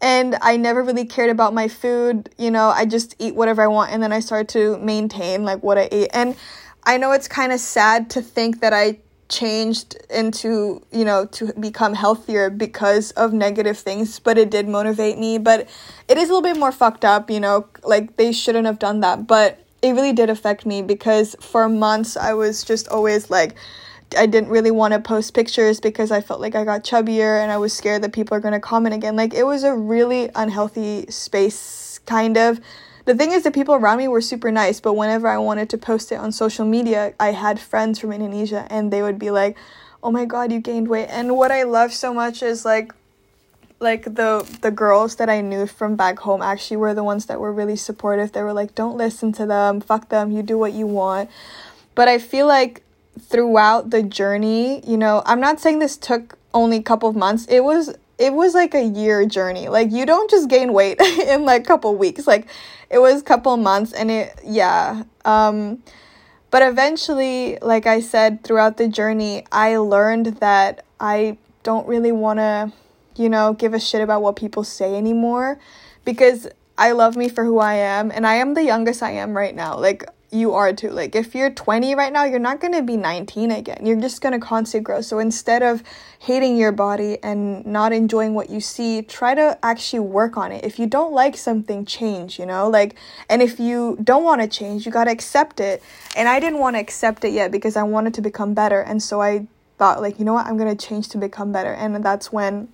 And 0.00 0.36
I 0.42 0.56
never 0.56 0.82
really 0.82 1.04
cared 1.04 1.30
about 1.30 1.54
my 1.54 1.68
food. 1.68 2.28
You 2.36 2.50
know, 2.50 2.68
I 2.68 2.84
just 2.84 3.14
eat 3.20 3.36
whatever 3.36 3.62
I 3.62 3.68
want. 3.68 3.92
And 3.92 4.02
then 4.02 4.12
I 4.12 4.18
started 4.18 4.48
to 4.50 4.78
maintain, 4.78 5.44
like, 5.44 5.62
what 5.62 5.78
I 5.78 5.88
ate. 5.92 6.10
And 6.12 6.34
I 6.86 6.96
know 6.98 7.12
it's 7.12 7.28
kind 7.28 7.52
of 7.52 7.60
sad 7.60 8.10
to 8.10 8.22
think 8.22 8.60
that 8.60 8.72
I 8.72 8.98
changed 9.28 9.96
into 10.10 10.82
you 10.92 11.04
know 11.04 11.24
to 11.24 11.52
become 11.54 11.94
healthier 11.94 12.50
because 12.50 13.10
of 13.12 13.32
negative 13.32 13.78
things 13.78 14.18
but 14.18 14.36
it 14.36 14.50
did 14.50 14.68
motivate 14.68 15.18
me. 15.18 15.38
But 15.38 15.68
it 16.08 16.18
is 16.18 16.28
a 16.28 16.34
little 16.34 16.42
bit 16.42 16.58
more 16.58 16.72
fucked 16.72 17.04
up 17.04 17.30
you 17.30 17.40
know 17.40 17.66
like 17.82 18.16
they 18.16 18.32
shouldn't 18.32 18.66
have 18.66 18.78
done 18.78 19.00
that. 19.00 19.26
But 19.26 19.60
it 19.82 19.92
really 19.92 20.12
did 20.12 20.30
affect 20.30 20.64
me 20.64 20.80
because 20.80 21.36
for 21.40 21.68
months 21.68 22.16
i 22.16 22.32
was 22.32 22.64
just 22.64 22.88
always 22.88 23.28
like 23.28 23.54
I 24.16 24.26
didn't 24.26 24.50
really 24.50 24.70
want 24.70 24.94
to 24.94 25.00
post 25.00 25.34
pictures 25.34 25.80
because 25.80 26.10
I 26.10 26.20
felt 26.20 26.40
like 26.40 26.54
I 26.54 26.64
got 26.64 26.84
chubbier 26.84 27.42
and 27.42 27.50
I 27.50 27.56
was 27.56 27.72
scared 27.72 28.02
that 28.02 28.12
people 28.12 28.36
are 28.36 28.40
going 28.40 28.54
to 28.54 28.60
comment 28.60 28.94
again. 28.94 29.16
Like 29.16 29.34
it 29.34 29.44
was 29.44 29.64
a 29.64 29.74
really 29.74 30.30
unhealthy 30.34 31.06
space 31.10 31.98
kind 32.06 32.36
of 32.36 32.60
the 33.04 33.14
thing 33.14 33.32
is 33.32 33.42
the 33.42 33.50
people 33.50 33.74
around 33.74 33.98
me 33.98 34.08
were 34.08 34.20
super 34.20 34.50
nice 34.50 34.80
but 34.80 34.94
whenever 34.94 35.28
i 35.28 35.38
wanted 35.38 35.68
to 35.68 35.78
post 35.78 36.12
it 36.12 36.16
on 36.16 36.32
social 36.32 36.64
media 36.64 37.14
i 37.20 37.32
had 37.32 37.60
friends 37.60 37.98
from 37.98 38.12
indonesia 38.12 38.66
and 38.70 38.92
they 38.92 39.02
would 39.02 39.18
be 39.18 39.30
like 39.30 39.56
oh 40.04 40.10
my 40.10 40.26
god 40.26 40.52
you 40.52 40.60
gained 40.60 40.86
weight. 40.86 41.06
And 41.06 41.34
what 41.36 41.50
i 41.50 41.62
love 41.62 41.92
so 41.92 42.12
much 42.12 42.42
is 42.42 42.64
like 42.64 42.92
like 43.80 44.04
the 44.04 44.46
the 44.60 44.70
girls 44.70 45.16
that 45.16 45.28
i 45.28 45.40
knew 45.40 45.66
from 45.66 45.96
back 45.96 46.18
home 46.20 46.42
actually 46.42 46.76
were 46.76 46.94
the 46.94 47.02
ones 47.02 47.26
that 47.26 47.40
were 47.40 47.52
really 47.52 47.76
supportive. 47.76 48.32
They 48.32 48.42
were 48.42 48.52
like 48.52 48.74
don't 48.74 48.96
listen 48.96 49.32
to 49.32 49.46
them. 49.46 49.80
Fuck 49.80 50.10
them. 50.10 50.30
You 50.30 50.42
do 50.42 50.58
what 50.58 50.74
you 50.74 50.86
want. 50.86 51.30
But 51.94 52.06
i 52.08 52.18
feel 52.18 52.46
like 52.46 52.82
throughout 53.18 53.90
the 53.90 54.02
journey 54.02 54.82
you 54.84 54.96
know 54.96 55.22
i'm 55.24 55.38
not 55.38 55.60
saying 55.60 55.78
this 55.78 55.96
took 55.96 56.36
only 56.52 56.76
a 56.78 56.82
couple 56.82 57.08
of 57.08 57.16
months. 57.16 57.46
It 57.46 57.64
was 57.64 57.96
it 58.18 58.32
was 58.32 58.54
like 58.54 58.74
a 58.74 58.84
year 58.84 59.26
journey. 59.26 59.68
Like 59.68 59.90
you 59.90 60.06
don't 60.06 60.30
just 60.30 60.48
gain 60.48 60.72
weight 60.72 61.00
in 61.26 61.44
like 61.44 61.64
couple 61.64 61.94
weeks. 61.96 62.26
Like 62.26 62.46
it 62.90 62.98
was 62.98 63.22
couple 63.22 63.56
months 63.56 63.92
and 63.92 64.10
it 64.10 64.38
yeah. 64.44 65.04
Um 65.24 65.82
but 66.50 66.62
eventually, 66.62 67.58
like 67.62 67.86
I 67.86 67.98
said 67.98 68.44
throughout 68.44 68.76
the 68.76 68.86
journey, 68.86 69.44
I 69.50 69.76
learned 69.78 70.38
that 70.38 70.84
I 71.00 71.36
don't 71.64 71.88
really 71.88 72.12
want 72.12 72.38
to, 72.38 72.72
you 73.16 73.28
know, 73.28 73.54
give 73.54 73.74
a 73.74 73.80
shit 73.80 74.00
about 74.00 74.22
what 74.22 74.36
people 74.36 74.62
say 74.62 74.94
anymore 74.94 75.58
because 76.04 76.46
I 76.78 76.92
love 76.92 77.16
me 77.16 77.28
for 77.28 77.44
who 77.44 77.58
I 77.58 77.74
am 77.74 78.12
and 78.12 78.24
I 78.24 78.36
am 78.36 78.54
the 78.54 78.62
youngest 78.62 79.02
I 79.02 79.10
am 79.12 79.36
right 79.36 79.54
now. 79.54 79.76
Like 79.76 80.04
you 80.34 80.52
are 80.54 80.72
too. 80.72 80.90
Like 80.90 81.14
if 81.14 81.34
you're 81.34 81.50
20 81.50 81.94
right 81.94 82.12
now, 82.12 82.24
you're 82.24 82.38
not 82.38 82.60
going 82.60 82.74
to 82.74 82.82
be 82.82 82.96
19 82.96 83.50
again. 83.50 83.78
You're 83.84 84.00
just 84.00 84.20
going 84.20 84.32
to 84.32 84.44
constantly 84.44 84.84
grow. 84.84 85.00
So 85.00 85.18
instead 85.18 85.62
of 85.62 85.82
hating 86.18 86.56
your 86.56 86.72
body 86.72 87.18
and 87.22 87.64
not 87.64 87.92
enjoying 87.92 88.34
what 88.34 88.50
you 88.50 88.60
see, 88.60 89.02
try 89.02 89.34
to 89.34 89.58
actually 89.62 90.00
work 90.00 90.36
on 90.36 90.52
it. 90.52 90.64
If 90.64 90.78
you 90.78 90.86
don't 90.86 91.12
like 91.12 91.36
something, 91.36 91.84
change, 91.84 92.38
you 92.38 92.46
know? 92.46 92.68
Like 92.68 92.96
and 93.28 93.40
if 93.40 93.60
you 93.60 93.96
don't 94.02 94.24
want 94.24 94.42
to 94.42 94.48
change, 94.48 94.84
you 94.84 94.92
got 94.92 95.04
to 95.04 95.10
accept 95.10 95.60
it. 95.60 95.82
And 96.16 96.28
I 96.28 96.40
didn't 96.40 96.58
want 96.58 96.76
to 96.76 96.80
accept 96.80 97.24
it 97.24 97.32
yet 97.32 97.50
because 97.50 97.76
I 97.76 97.84
wanted 97.84 98.14
to 98.14 98.20
become 98.20 98.54
better. 98.54 98.80
And 98.80 99.02
so 99.02 99.22
I 99.22 99.46
thought 99.78 100.02
like, 100.02 100.18
you 100.18 100.24
know 100.24 100.34
what? 100.34 100.46
I'm 100.46 100.58
going 100.58 100.76
to 100.76 100.86
change 100.86 101.08
to 101.10 101.18
become 101.18 101.52
better. 101.52 101.72
And 101.72 102.04
that's 102.04 102.32
when 102.32 102.68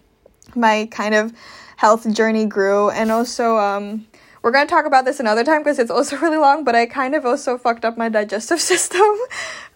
my 0.57 0.89
kind 0.91 1.15
of 1.15 1.33
health 1.77 2.11
journey 2.13 2.45
grew 2.45 2.91
and 2.91 3.11
also 3.11 3.57
um 3.57 4.07
we're 4.43 4.51
going 4.51 4.67
to 4.67 4.71
talk 4.71 4.87
about 4.87 5.05
this 5.05 5.21
another 5.21 5.45
time 5.45 5.63
because 5.63 5.79
it's 5.79 5.91
also 5.91 6.17
really 6.21 6.39
long, 6.39 6.65
but 6.65 6.75
I 6.75 6.87
kind 6.87 7.15
of 7.15 7.27
also 7.27 7.59
fucked 7.59 7.85
up 7.85 7.97
my 7.97 8.09
digestive 8.09 8.61
system 8.73 9.17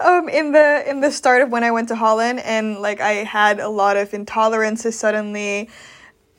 um 0.00 0.28
in 0.28 0.52
the 0.52 0.88
in 0.88 1.00
the 1.00 1.10
start 1.10 1.42
of 1.42 1.50
when 1.50 1.64
I 1.64 1.70
went 1.70 1.88
to 1.88 1.96
Holland 1.96 2.40
and 2.40 2.80
like 2.80 3.00
I 3.00 3.24
had 3.24 3.60
a 3.60 3.68
lot 3.68 3.96
of 3.96 4.10
intolerances 4.10 4.94
suddenly 4.94 5.68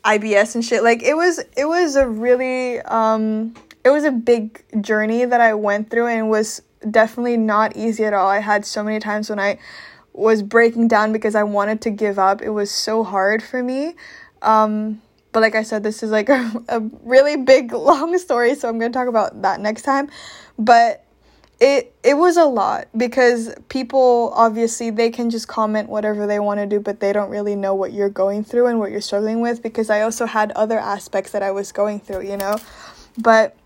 IBS 0.03 0.55
and 0.55 0.63
shit. 0.63 0.83
Like 0.83 1.03
it 1.03 1.15
was 1.15 1.39
it 1.55 1.65
was 1.65 1.95
a 1.95 2.07
really 2.07 2.79
um 2.81 3.53
it 3.83 3.89
was 3.89 4.03
a 4.03 4.11
big 4.11 4.63
journey 4.81 5.25
that 5.25 5.41
I 5.41 5.53
went 5.53 5.89
through 5.89 6.07
and 6.07 6.29
was 6.29 6.61
definitely 6.89 7.37
not 7.37 7.75
easy 7.75 8.03
at 8.03 8.13
all. 8.13 8.27
I 8.27 8.39
had 8.39 8.65
so 8.65 8.83
many 8.83 8.99
times 8.99 9.29
when 9.29 9.39
I 9.39 9.59
was 10.13 10.41
breaking 10.43 10.87
down 10.87 11.11
because 11.11 11.35
I 11.35 11.43
wanted 11.43 11.81
to 11.81 11.89
give 11.89 12.17
up. 12.17 12.41
It 12.41 12.49
was 12.49 12.71
so 12.71 13.03
hard 13.03 13.43
for 13.43 13.63
me. 13.63 13.95
Um 14.41 15.01
but 15.35 15.41
like 15.41 15.55
I 15.55 15.63
said, 15.63 15.83
this 15.83 16.01
is 16.01 16.11
like 16.11 16.29
a, 16.29 16.63
a 16.69 16.79
really 17.03 17.35
big, 17.35 17.73
long 17.91 18.17
story, 18.17 18.55
so 18.55 18.69
I'm 18.69 18.79
going 18.79 18.89
to 18.89 18.97
talk 18.97 19.09
about 19.09 19.41
that 19.41 19.59
next 19.59 19.81
time. 19.81 20.09
But 20.57 21.05
it 21.59 21.93
it 22.03 22.13
was 22.13 22.37
a 22.37 22.45
lot 22.45 22.87
because 22.95 23.53
people 23.67 24.31
obviously 24.33 24.91
they 24.91 25.09
can 25.09 25.29
just 25.29 25.49
comment 25.49 25.89
whatever 25.89 26.27
they 26.27 26.37
want 26.37 26.59
to 26.59 26.65
do 26.65 26.81
but 26.81 26.99
they 26.99 27.13
don't 27.13 27.29
really 27.29 27.55
know 27.55 27.73
what 27.73 27.93
you're 27.93 28.09
going 28.09 28.43
through 28.43 28.67
and 28.67 28.77
what 28.77 28.91
you're 28.91 28.99
struggling 28.99 29.39
with 29.39 29.63
because 29.63 29.89
I 29.89 30.01
also 30.01 30.25
had 30.25 30.51
other 30.51 30.77
aspects 30.77 31.31
that 31.31 31.41
I 31.41 31.51
was 31.51 31.71
going 31.71 32.01
through, 32.01 32.23
you 32.29 32.37
know. 32.37 32.57
But 33.17 33.57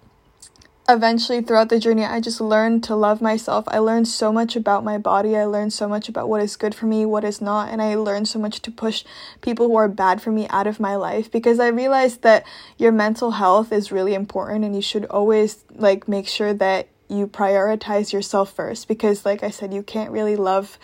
eventually 0.89 1.41
throughout 1.41 1.69
the 1.69 1.79
journey 1.79 2.03
i 2.03 2.19
just 2.19 2.41
learned 2.41 2.83
to 2.83 2.95
love 2.95 3.21
myself. 3.21 3.65
I 3.67 3.79
learned 3.79 4.07
so 4.07 4.33
much 4.33 4.55
about 4.55 4.83
my 4.83 4.97
body. 4.97 5.37
I 5.37 5.45
learned 5.45 5.71
so 5.73 5.87
much 5.87 6.09
about 6.09 6.27
what 6.27 6.41
is 6.41 6.55
good 6.55 6.75
for 6.75 6.85
me 6.85 7.05
what 7.05 7.23
is 7.23 7.41
not 7.41 7.69
and 7.69 7.81
i 7.81 7.95
learned 7.95 8.27
so 8.27 8.39
much 8.39 8.61
to 8.61 8.71
push 8.71 9.03
people 9.41 9.67
who 9.67 9.75
are 9.75 9.87
bad 9.87 10.21
for 10.21 10.31
me 10.31 10.47
out 10.49 10.67
of 10.67 10.79
my 10.79 10.95
life 10.95 11.31
because 11.31 11.59
i 11.59 11.67
realized 11.67 12.21
that 12.23 12.45
your 12.77 12.91
mental 12.91 13.31
health 13.31 13.71
is 13.71 13.91
really 13.91 14.13
important 14.13 14.65
and 14.65 14.75
you 14.75 14.81
should 14.81 15.05
always 15.05 15.63
like 15.75 16.07
make 16.07 16.27
sure 16.27 16.53
that 16.53 16.87
you 17.07 17.27
prioritize 17.27 18.13
yourself 18.13 18.53
first 18.53 18.87
because 18.87 19.25
like 19.25 19.43
i 19.43 19.49
said 19.49 19.73
you 19.73 19.83
can't 19.83 20.11
really 20.11 20.35
love 20.35 20.77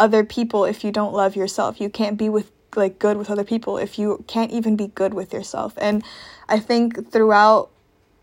other 0.00 0.24
people 0.24 0.64
if 0.64 0.82
you 0.82 0.90
don't 0.90 1.12
love 1.12 1.36
yourself. 1.36 1.80
You 1.80 1.90
can't 1.90 2.16
be 2.16 2.28
with 2.28 2.50
like 2.76 2.98
good 2.98 3.16
with 3.16 3.30
other 3.30 3.44
people 3.44 3.78
if 3.78 3.98
you 3.98 4.24
can't 4.26 4.50
even 4.52 4.76
be 4.76 4.86
good 4.86 5.12
with 5.12 5.32
yourself. 5.32 5.74
And 5.76 6.02
i 6.48 6.58
think 6.58 7.10
throughout 7.12 7.70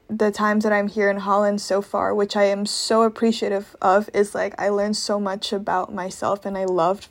the 0.10 0.32
times 0.32 0.64
that 0.64 0.74
I'm 0.74 0.88
here 0.88 1.10
in 1.10 1.18
Holland 1.18 1.60
so 1.62 1.82
far, 1.82 2.16
which 2.16 2.36
I 2.36 2.46
am 2.46 2.66
so 2.66 3.04
appreciative 3.04 3.76
of, 3.82 4.10
is 4.14 4.34
like 4.34 4.60
I 4.60 4.70
learned 4.70 4.96
so 4.96 5.20
much 5.20 5.52
about 5.52 5.94
myself 5.94 6.46
and 6.46 6.58
I 6.58 6.66
loved 6.66 7.08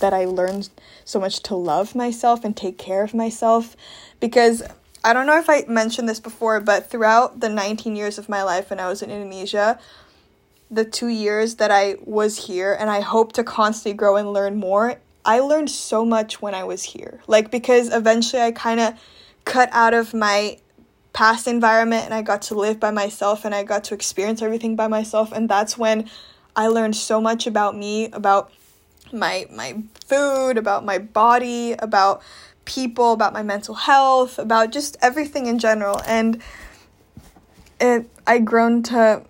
that 0.00 0.14
I 0.14 0.24
learned 0.24 0.70
so 1.04 1.20
much 1.20 1.42
to 1.44 1.54
love 1.54 1.94
myself 1.94 2.44
and 2.44 2.56
take 2.56 2.78
care 2.78 3.02
of 3.02 3.14
myself 3.14 3.76
because 4.20 4.62
I 5.04 5.12
don't 5.12 5.26
know 5.26 5.38
if 5.38 5.48
I 5.48 5.64
mentioned 5.68 6.08
this 6.08 6.20
before, 6.20 6.60
but 6.60 6.90
throughout 6.90 7.40
the 7.40 7.48
19 7.48 7.96
years 7.96 8.18
of 8.18 8.28
my 8.28 8.42
life 8.42 8.70
when 8.70 8.80
I 8.80 8.88
was 8.88 9.02
in 9.02 9.10
Indonesia, 9.10 9.78
the 10.70 10.84
two 10.84 11.08
years 11.08 11.56
that 11.56 11.70
I 11.70 11.96
was 12.04 12.46
here 12.46 12.76
and 12.78 12.90
I 12.90 13.00
hope 13.00 13.32
to 13.34 13.44
constantly 13.44 13.96
grow 13.96 14.16
and 14.16 14.32
learn 14.32 14.56
more, 14.56 14.96
I 15.24 15.40
learned 15.40 15.70
so 15.70 16.04
much 16.04 16.42
when 16.42 16.54
I 16.54 16.64
was 16.64 16.82
here. 16.82 17.20
Like, 17.26 17.50
because 17.50 17.92
eventually 17.92 18.42
I 18.42 18.52
kind 18.52 18.80
of 18.80 18.94
cut 19.44 19.68
out 19.72 19.94
of 19.94 20.12
my 20.12 20.58
past 21.18 21.48
environment 21.48 22.04
and 22.04 22.14
I 22.14 22.22
got 22.22 22.42
to 22.42 22.54
live 22.54 22.78
by 22.78 22.92
myself 22.92 23.44
and 23.44 23.52
I 23.52 23.64
got 23.64 23.82
to 23.84 23.94
experience 23.94 24.40
everything 24.40 24.76
by 24.76 24.86
myself. 24.86 25.32
And 25.32 25.48
that's 25.48 25.76
when 25.76 26.08
I 26.54 26.68
learned 26.68 26.94
so 26.94 27.20
much 27.20 27.44
about 27.44 27.76
me, 27.76 28.08
about 28.12 28.52
my 29.12 29.46
my 29.50 29.82
food, 30.06 30.56
about 30.56 30.84
my 30.84 30.98
body, 30.98 31.72
about 31.80 32.22
people, 32.66 33.14
about 33.14 33.32
my 33.32 33.42
mental 33.42 33.74
health, 33.74 34.38
about 34.38 34.70
just 34.70 34.96
everything 35.02 35.46
in 35.46 35.58
general. 35.58 36.00
And 36.06 36.40
it 37.80 38.08
I 38.24 38.38
grown 38.38 38.84
to 38.84 39.24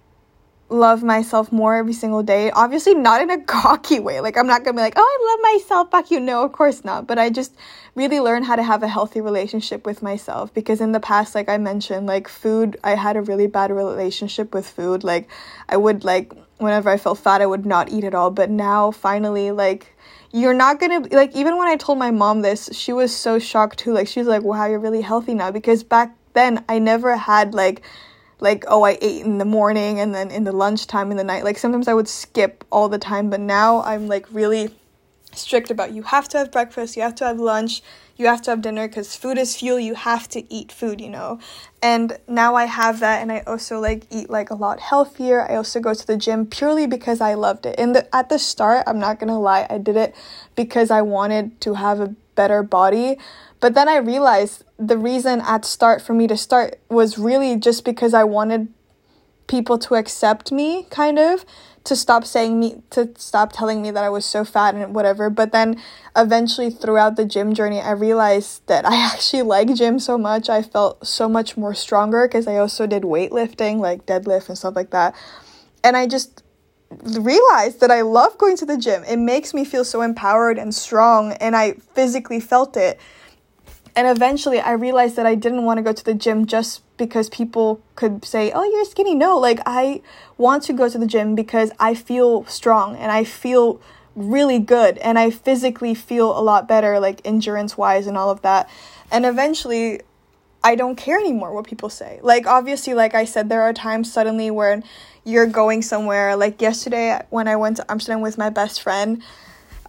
love 0.71 1.03
myself 1.03 1.51
more 1.51 1.77
every 1.77 1.93
single 1.93 2.23
day. 2.23 2.51
Obviously, 2.51 2.95
not 2.95 3.23
in 3.23 3.31
a 3.31 3.41
cocky 3.45 4.01
way. 4.01 4.21
Like, 4.21 4.37
I'm 4.37 4.47
not 4.47 4.65
gonna 4.65 4.77
be 4.77 4.83
like, 4.83 4.95
oh, 4.97 5.03
I 5.03 5.31
love 5.31 5.55
myself, 5.55 5.91
fuck 5.91 6.11
you. 6.11 6.21
No, 6.21 6.45
of 6.45 6.53
course 6.53 6.85
not. 6.85 7.07
But 7.07 7.19
I 7.19 7.31
just 7.31 7.55
really 7.95 8.21
learned 8.21 8.45
how 8.45 8.57
to 8.57 8.63
have 8.63 8.83
a 8.83 8.89
healthy 8.89 9.21
relationship 9.21 9.87
with 9.87 10.03
myself 10.03 10.53
because 10.53 10.81
in 10.81 10.93
the 10.93 11.01
past, 11.01 11.35
like 11.35 11.49
I 11.49 11.59
mentioned, 11.59 12.07
like 12.07 12.29
food, 12.29 12.77
I 12.85 12.95
had 12.95 13.17
a 13.17 13.23
really 13.23 13.47
bad 13.47 13.71
relationship 13.71 14.55
with 14.55 14.69
food. 14.69 15.05
Like, 15.05 15.29
I 15.69 15.77
would, 15.77 16.05
like, 16.05 16.33
whenever 16.59 16.91
I 16.91 16.97
felt 16.97 17.19
fat, 17.19 17.41
I 17.41 17.47
would 17.47 17.67
not 17.67 17.91
eat 17.91 18.05
at 18.05 18.15
all. 18.15 18.31
But 18.31 18.51
now, 18.51 18.91
finally, 18.91 19.51
like, 19.51 19.95
you're 20.31 20.55
not 20.55 20.79
gonna 20.79 21.01
like 21.11 21.35
even 21.35 21.57
when 21.57 21.69
I 21.69 21.77
told 21.77 21.99
my 21.99 22.11
mom 22.11 22.43
this, 22.43 22.69
she 22.73 22.93
was 22.93 23.17
so 23.17 23.39
shocked 23.39 23.79
too. 23.79 23.95
Like 23.95 24.07
she's 24.07 24.27
like, 24.27 24.43
"Wow, 24.43 24.67
you're 24.67 24.79
really 24.79 25.01
healthy 25.01 25.33
now." 25.33 25.51
Because 25.51 25.83
back 25.83 26.15
then 26.35 26.63
I 26.69 26.79
never 26.79 27.17
had 27.17 27.55
like 27.55 27.81
like 28.41 28.65
oh 28.69 28.83
i 28.83 28.99
ate 29.01 29.25
in 29.25 29.39
the 29.39 29.45
morning 29.45 30.01
and 30.01 30.15
then 30.15 30.31
in 30.31 30.45
the 30.45 30.53
lunchtime 30.53 31.11
in 31.11 31.17
the 31.17 31.25
night. 31.25 31.45
Like 31.45 31.59
sometimes 31.59 31.89
i 31.89 31.95
would 31.95 32.09
skip 32.09 32.65
all 32.71 32.89
the 32.89 32.99
time 32.99 33.31
but 33.31 33.41
now 33.41 33.83
i'm 33.83 34.07
like 34.09 34.27
really 34.33 34.71
strict 35.35 35.71
about 35.71 35.93
you 35.93 36.03
have 36.03 36.29
to 36.29 36.39
have 36.39 36.51
breakfast 36.51 36.97
you 36.97 37.03
have 37.03 37.15
to 37.15 37.25
have 37.25 37.39
lunch 37.39 37.83
you 38.17 38.27
have 38.27 38.43
to 38.43 38.51
have 38.51 38.61
dinner 38.61 38.89
because 38.89 39.15
food 39.15 39.39
is 39.39 39.57
fuel 39.57 39.79
you 39.79 39.95
have 39.95 40.29
to 40.29 40.53
eat 40.53 40.73
food 40.73 41.01
you 41.01 41.09
know? 41.09 41.39
And 41.81 42.19
now 42.27 42.57
i 42.57 42.65
have 42.65 43.01
that 43.01 43.23
and 43.23 43.31
i 43.31 43.41
also 43.47 43.79
like 43.79 44.05
eat 44.11 44.29
like 44.29 44.51
a 44.51 44.55
lot 44.55 44.81
healthier. 44.81 45.49
I 45.49 45.55
also 45.57 45.81
go 45.81 45.95
to 45.95 46.07
the 46.07 46.17
gym 46.17 46.47
purely 46.47 46.87
because 46.87 47.21
i 47.21 47.35
loved 47.35 47.67
it. 47.67 47.77
And 47.79 47.95
the 47.95 48.15
at 48.15 48.29
the 48.29 48.39
start 48.39 48.85
i'm 48.87 48.99
not 48.99 49.21
gonna 49.21 49.39
lie 49.39 49.67
i 49.71 49.79
did 49.79 49.97
it 49.97 50.15
because 50.57 50.91
i 50.91 51.03
wanted 51.03 51.61
to 51.63 51.75
have 51.75 52.01
a 52.01 52.15
better 52.35 52.63
body 52.63 53.19
but 53.61 53.75
then 53.75 53.89
I 53.89 53.97
realized 53.97 54.65
the 54.79 54.99
reason 54.99 55.41
at 55.41 55.65
start 55.65 56.03
for 56.03 56.15
me 56.15 56.27
to 56.27 56.37
start 56.37 56.79
was 56.89 57.19
really 57.19 57.57
just 57.57 57.85
because 57.85 58.15
I 58.15 58.25
wanted 58.25 58.69
people 59.47 59.79
to 59.79 59.95
accept 59.95 60.53
me 60.53 60.85
kind 60.91 61.19
of 61.19 61.45
to 61.85 61.97
stop 61.97 62.25
saying 62.25 62.61
me 62.61 62.83
to 62.91 63.11
stop 63.17 63.53
telling 63.53 63.81
me 63.81 63.91
that 63.91 64.05
I 64.05 64.11
was 64.11 64.27
so 64.27 64.45
fat 64.45 64.75
and 64.75 64.95
whatever 64.95 65.31
but 65.31 65.53
then 65.53 65.81
eventually 66.15 66.71
throughout 66.71 67.17
the 67.17 67.25
gym 67.25 67.55
journey 67.55 67.81
I 67.81 67.93
realized 67.93 68.67
that 68.67 68.85
I 68.85 68.97
actually 69.13 69.43
like 69.43 69.75
gym 69.75 69.99
so 69.99 70.19
much 70.19 70.51
I 70.51 70.63
felt 70.63 71.07
so 71.07 71.29
much 71.29 71.57
more 71.57 71.75
stronger 71.75 72.29
because 72.29 72.47
I 72.47 72.57
also 72.57 72.87
did 72.87 73.05
weightlifting 73.05 73.79
like 73.79 74.05
deadlift 74.05 74.49
and 74.49 74.59
stuff 74.59 74.77
like 74.77 74.91
that 74.91 75.15
and 75.83 75.97
I 75.97 76.07
just 76.07 76.43
realized 76.91 77.81
that 77.81 77.91
I 77.91 78.03
love 78.03 78.39
going 78.39 78.57
to 78.59 78.67
the 78.67 78.77
gym. 78.77 79.05
It 79.05 79.19
makes 79.19 79.53
me 79.53 79.65
feel 79.65 79.85
so 79.85 80.03
empowered 80.03 80.59
and 80.59 80.75
strong, 80.75 81.33
and 81.35 81.55
I 81.55 81.73
physically 81.95 82.41
felt 82.41 82.77
it. 82.77 82.99
And 83.99 84.07
eventually, 84.07 84.61
I 84.61 84.75
realized 84.75 85.17
that 85.17 85.27
I 85.27 85.35
didn't 85.35 85.65
want 85.65 85.79
to 85.79 85.83
go 85.83 85.93
to 85.93 86.05
the 86.05 86.15
gym 86.15 86.47
just 86.47 86.83
because 86.99 87.29
people 87.29 87.83
could 87.97 88.25
say, 88.25 88.53
Oh, 88.53 88.63
you're 88.63 88.85
skinny. 88.85 89.17
No, 89.17 89.37
like, 89.37 89.59
I 89.67 90.03
want 90.37 90.63
to 90.65 90.73
go 90.73 90.89
to 90.89 90.99
the 90.99 91.07
gym 91.09 91.35
because 91.35 91.73
I 91.81 91.97
feel 91.97 92.45
strong 92.45 92.95
and 92.95 93.11
I 93.11 93.25
feel 93.25 93.81
really 94.15 94.61
good 94.61 94.99
and 94.99 95.19
I 95.19 95.31
physically 95.31 95.97
feel 95.97 96.31
a 96.31 96.39
lot 96.39 96.69
better, 96.69 97.01
like 97.01 97.21
endurance 97.25 97.77
wise 97.77 98.07
and 98.07 98.17
all 98.17 98.31
of 98.31 98.41
that. 98.43 98.71
And 99.11 99.27
eventually, 99.27 100.03
I 100.63 100.77
don't 100.77 100.95
care 100.95 101.19
anymore 101.19 101.53
what 101.53 101.67
people 101.67 101.91
say. 101.91 102.21
Like, 102.23 102.47
obviously, 102.47 102.95
like 102.95 103.17
I 103.17 103.25
said, 103.25 103.49
there 103.49 103.63
are 103.63 103.73
times 103.73 104.13
suddenly 104.13 104.53
when 104.53 104.85
you're 105.25 105.47
going 105.47 105.83
somewhere. 105.83 106.37
Like, 106.37 106.63
yesterday 106.63 107.21
when 107.31 107.49
I 107.49 107.57
went 107.57 107.79
to 107.79 107.91
Amsterdam 107.91 108.21
with 108.21 108.39
my 108.39 108.51
best 108.51 108.81
friend, 108.81 109.25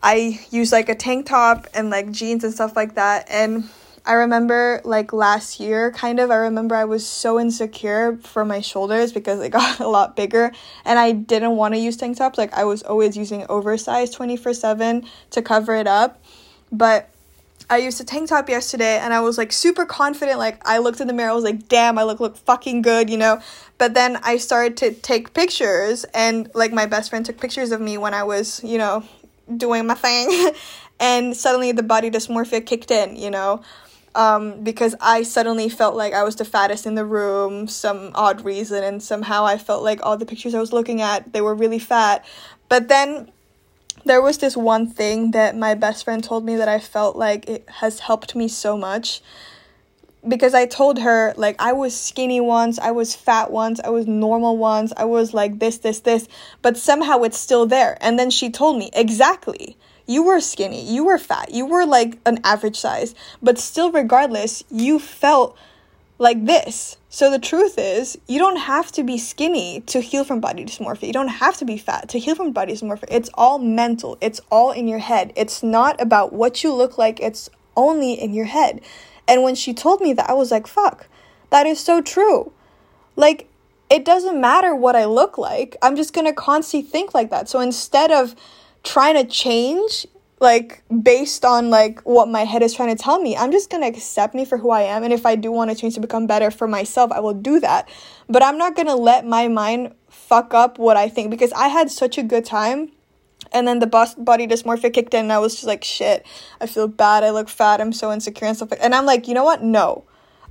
I 0.01 0.39
used 0.49 0.71
like 0.71 0.89
a 0.89 0.95
tank 0.95 1.27
top 1.27 1.67
and 1.75 1.91
like 1.91 2.09
jeans 2.09 2.43
and 2.43 2.51
stuff 2.51 2.75
like 2.75 2.95
that. 2.95 3.27
And 3.29 3.69
I 4.05 4.13
remember 4.13 4.81
like 4.83 5.13
last 5.13 5.59
year, 5.59 5.91
kind 5.91 6.19
of, 6.19 6.31
I 6.31 6.35
remember 6.35 6.75
I 6.75 6.85
was 6.85 7.05
so 7.05 7.39
insecure 7.39 8.17
for 8.17 8.45
my 8.45 8.61
shoulders 8.61 9.11
because 9.11 9.39
they 9.39 9.49
got 9.59 9.79
a 9.79 9.87
lot 9.87 10.15
bigger 10.15 10.51
and 10.85 10.99
I 10.99 11.11
didn't 11.11 11.55
want 11.55 11.73
to 11.73 11.79
use 11.79 11.97
tank 11.97 12.17
tops. 12.17 12.37
Like, 12.37 12.53
I 12.53 12.63
was 12.63 12.83
always 12.83 13.15
using 13.17 13.45
oversized 13.49 14.13
24 14.13 14.53
7 14.53 15.05
to 15.31 15.41
cover 15.41 15.75
it 15.75 15.87
up. 15.87 16.21
But 16.71 17.09
I 17.71 17.77
used 17.77 18.01
a 18.01 18.03
tank 18.03 18.29
top 18.29 18.49
yesterday 18.49 18.97
and 18.97 19.13
I 19.13 19.19
was 19.19 19.37
like 19.37 19.51
super 19.51 19.85
confident. 19.85 20.39
Like 20.39 20.59
I 20.67 20.79
looked 20.79 21.01
in 21.01 21.07
the 21.07 21.13
mirror, 21.13 21.29
I 21.29 21.33
was 21.33 21.43
like, 21.43 21.67
damn, 21.67 21.99
I 21.99 22.03
look 22.03 22.19
look 22.19 22.35
fucking 22.35 22.81
good, 22.81 23.09
you 23.09 23.17
know. 23.17 23.41
But 23.77 23.93
then 23.93 24.17
I 24.23 24.37
started 24.37 24.75
to 24.77 24.91
take 24.91 25.33
pictures 25.35 26.03
and 26.15 26.49
like 26.55 26.73
my 26.73 26.87
best 26.87 27.11
friend 27.11 27.23
took 27.23 27.39
pictures 27.39 27.71
of 27.71 27.79
me 27.79 27.97
when 27.97 28.15
I 28.15 28.23
was, 28.23 28.63
you 28.63 28.79
know, 28.79 29.03
doing 29.55 29.85
my 29.85 29.93
thing. 29.93 30.51
and 30.99 31.37
suddenly 31.37 31.71
the 31.71 31.83
body 31.83 32.09
dysmorphia 32.09 32.65
kicked 32.65 32.89
in, 32.89 33.15
you 33.15 33.29
know. 33.29 33.61
Um, 34.15 34.63
because 34.63 34.95
I 34.99 35.23
suddenly 35.23 35.69
felt 35.69 35.95
like 35.95 36.13
I 36.13 36.23
was 36.23 36.35
the 36.35 36.45
fattest 36.45 36.85
in 36.85 36.95
the 36.95 37.05
room, 37.05 37.67
some 37.67 38.11
odd 38.15 38.43
reason, 38.43 38.83
and 38.83 39.01
somehow 39.03 39.45
I 39.45 39.57
felt 39.57 39.83
like 39.83 39.99
all 40.03 40.17
the 40.17 40.25
pictures 40.25 40.55
I 40.55 40.59
was 40.59 40.73
looking 40.73 41.01
at, 41.01 41.31
they 41.31 41.41
were 41.41 41.53
really 41.53 41.79
fat. 41.79 42.25
But 42.69 42.87
then 42.87 43.31
there 44.05 44.21
was 44.21 44.37
this 44.37 44.57
one 44.57 44.87
thing 44.87 45.31
that 45.31 45.55
my 45.55 45.75
best 45.75 46.03
friend 46.05 46.23
told 46.23 46.45
me 46.45 46.55
that 46.55 46.67
I 46.67 46.79
felt 46.79 47.15
like 47.15 47.47
it 47.47 47.69
has 47.69 47.99
helped 47.99 48.35
me 48.35 48.47
so 48.47 48.77
much 48.77 49.21
because 50.27 50.53
I 50.53 50.65
told 50.65 50.99
her 50.99 51.33
like 51.37 51.55
I 51.59 51.73
was 51.73 51.99
skinny 51.99 52.41
once, 52.41 52.77
I 52.79 52.91
was 52.91 53.15
fat 53.15 53.51
once, 53.51 53.79
I 53.79 53.89
was 53.89 54.07
normal 54.07 54.57
once, 54.57 54.91
I 54.97 55.05
was 55.05 55.33
like 55.33 55.59
this 55.59 55.77
this 55.79 56.01
this, 56.01 56.27
but 56.61 56.77
somehow 56.77 57.23
it's 57.23 57.37
still 57.37 57.65
there. 57.65 57.97
And 58.01 58.19
then 58.19 58.29
she 58.29 58.49
told 58.49 58.77
me, 58.77 58.89
"Exactly. 58.93 59.77
You 60.09 60.23
were 60.23 60.39
skinny, 60.39 60.81
you 60.91 61.03
were 61.03 61.19
fat, 61.19 61.51
you 61.51 61.67
were 61.67 61.85
like 61.85 62.17
an 62.25 62.39
average 62.43 62.77
size, 62.79 63.13
but 63.43 63.59
still 63.59 63.91
regardless, 63.91 64.63
you 64.71 64.97
felt 64.97 65.55
like 66.17 66.47
this. 66.47 66.97
So 67.09 67.29
the 67.29 67.37
truth 67.37 67.75
is, 67.77 68.17
you 68.27 68.39
don't 68.39 68.55
have 68.55 68.91
to 68.93 69.03
be 69.03 69.19
skinny 69.19 69.81
to 69.81 70.01
heal 70.01 70.23
from 70.23 70.39
body 70.39 70.65
dysmorphia. 70.65 71.05
You 71.05 71.13
don't 71.13 71.27
have 71.27 71.57
to 71.57 71.65
be 71.65 71.77
fat 71.77 72.09
to 72.09 72.17
heal 72.17 72.33
from 72.33 72.53
body 72.53 72.73
dysmorphia. 72.73 73.05
It's 73.11 73.29
all 73.35 73.59
mental. 73.59 74.17
It's 74.19 74.41
all 74.49 74.71
in 74.71 74.87
your 74.87 74.97
head. 74.97 75.31
It's 75.35 75.61
not 75.61 76.01
about 76.01 76.33
what 76.33 76.63
you 76.63 76.73
look 76.73 76.97
like. 76.97 77.19
It's 77.19 77.47
only 77.77 78.13
in 78.13 78.33
your 78.33 78.45
head. 78.45 78.81
And 79.27 79.43
when 79.43 79.53
she 79.53 79.75
told 79.75 80.01
me 80.01 80.13
that, 80.13 80.27
I 80.27 80.33
was 80.33 80.49
like, 80.49 80.65
fuck, 80.65 81.05
that 81.51 81.67
is 81.67 81.79
so 81.79 82.01
true. 82.01 82.51
Like, 83.15 83.47
it 83.91 84.05
doesn't 84.05 84.41
matter 84.41 84.73
what 84.73 84.95
I 84.95 85.05
look 85.05 85.37
like. 85.37 85.77
I'm 85.83 85.95
just 85.95 86.15
to 86.15 86.33
constantly 86.33 86.89
think 86.89 87.13
like 87.13 87.29
that. 87.29 87.47
So 87.47 87.59
instead 87.59 88.11
of 88.11 88.35
trying 88.89 89.13
to 89.13 89.23
change 89.23 90.07
like 90.39 90.81
based 91.03 91.45
on 91.45 91.69
like 91.69 91.99
what 92.01 92.27
my 92.27 92.43
head 92.43 92.63
is 92.63 92.73
trying 92.73 92.95
to 92.95 93.01
tell 93.01 93.19
me. 93.19 93.37
I'm 93.37 93.51
just 93.51 93.69
going 93.69 93.83
to 93.83 93.87
accept 93.87 94.33
me 94.33 94.45
for 94.45 94.57
who 94.57 94.71
i 94.71 94.81
am 94.81 95.03
and 95.03 95.13
if 95.13 95.25
i 95.25 95.35
do 95.35 95.51
want 95.51 95.69
to 95.69 95.75
change 95.75 95.93
to 95.95 95.99
become 95.99 96.25
better 96.25 96.49
for 96.49 96.67
myself 96.67 97.11
i 97.11 97.19
will 97.19 97.33
do 97.33 97.59
that. 97.59 97.87
But 98.27 98.41
i'm 98.43 98.57
not 98.57 98.75
going 98.75 98.87
to 98.87 98.95
let 98.95 99.25
my 99.25 99.47
mind 99.47 99.93
fuck 100.09 100.53
up 100.53 100.79
what 100.79 100.97
i 100.97 101.07
think 101.07 101.29
because 101.29 101.51
i 101.53 101.67
had 101.67 101.91
such 101.91 102.17
a 102.17 102.23
good 102.23 102.45
time 102.45 102.91
and 103.51 103.67
then 103.67 103.79
the 103.79 103.87
body 104.17 104.47
dysmorphia 104.47 104.91
kicked 104.91 105.13
in 105.13 105.21
and 105.21 105.33
i 105.33 105.39
was 105.39 105.53
just 105.53 105.65
like 105.65 105.83
shit 105.83 106.25
i 106.59 106.65
feel 106.65 106.87
bad 106.87 107.23
i 107.23 107.29
look 107.29 107.49
fat 107.49 107.79
i'm 107.79 107.93
so 107.93 108.11
insecure 108.11 108.47
and 108.47 108.57
stuff 108.57 108.71
like 108.71 108.79
and 108.81 108.95
i'm 108.95 109.05
like 109.05 109.27
you 109.27 109.33
know 109.33 109.43
what? 109.43 109.61
No 109.61 110.03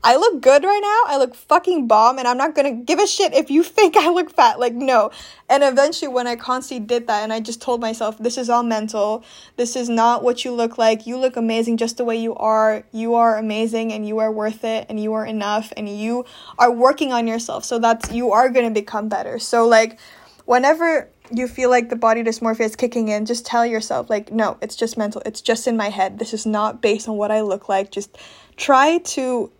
I 0.03 0.17
look 0.17 0.41
good 0.41 0.63
right 0.63 0.81
now. 0.81 1.15
I 1.15 1.19
look 1.19 1.35
fucking 1.35 1.89
bomb, 1.89 2.19
and 2.19 2.29
I'm 2.29 2.37
not 2.37 2.55
gonna 2.55 2.73
give 2.73 2.99
a 2.99 3.07
shit 3.07 3.35
if 3.35 3.51
you 3.51 3.63
think 3.79 3.97
I 3.97 4.09
look 4.11 4.31
fat. 4.31 4.61
Like, 4.61 4.75
no. 4.75 5.11
And 5.49 5.63
eventually, 5.63 6.09
when 6.09 6.27
I 6.27 6.37
constantly 6.37 6.87
did 6.87 7.07
that, 7.09 7.23
and 7.23 7.33
I 7.33 7.41
just 7.41 7.61
told 7.61 7.81
myself, 7.81 8.19
this 8.19 8.39
is 8.39 8.49
all 8.49 8.63
mental. 8.63 9.25
This 9.57 9.77
is 9.77 9.89
not 9.89 10.23
what 10.23 10.45
you 10.45 10.53
look 10.53 10.79
like. 10.79 11.07
You 11.07 11.19
look 11.19 11.37
amazing 11.37 11.77
just 11.77 11.97
the 11.97 12.05
way 12.05 12.17
you 12.17 12.35
are. 12.37 12.85
You 12.93 13.15
are 13.17 13.39
amazing, 13.39 13.93
and 13.93 14.07
you 14.07 14.19
are 14.19 14.31
worth 14.31 14.65
it, 14.65 14.87
and 14.89 15.01
you 15.01 15.15
are 15.15 15.27
enough, 15.27 15.73
and 15.77 15.89
you 15.89 16.25
are 16.59 16.71
working 16.71 17.13
on 17.13 17.27
yourself. 17.27 17.65
So 17.65 17.79
that's, 17.79 18.13
you 18.13 18.33
are 18.33 18.49
gonna 18.49 18.71
become 18.71 19.09
better. 19.09 19.39
So, 19.39 19.67
like, 19.67 19.99
whenever 20.45 21.09
you 21.31 21.47
feel 21.47 21.71
like 21.71 21.91
the 21.91 21.97
body 21.97 22.23
dysmorphia 22.23 22.61
is 22.61 22.77
kicking 22.77 23.09
in, 23.09 23.27
just 23.27 23.45
tell 23.45 23.67
yourself, 23.67 24.09
like, 24.09 24.33
no, 24.33 24.57
it's 24.63 24.77
just 24.77 24.97
mental. 24.97 25.23
It's 25.27 25.41
just 25.41 25.67
in 25.67 25.77
my 25.77 25.91
head. 25.91 26.19
This 26.19 26.33
is 26.33 26.47
not 26.47 26.81
based 26.81 27.09
on 27.09 27.17
what 27.17 27.31
I 27.31 27.43
look 27.43 27.69
like. 27.69 27.91
Just 27.91 28.17
try 28.57 28.99
to 28.99 29.51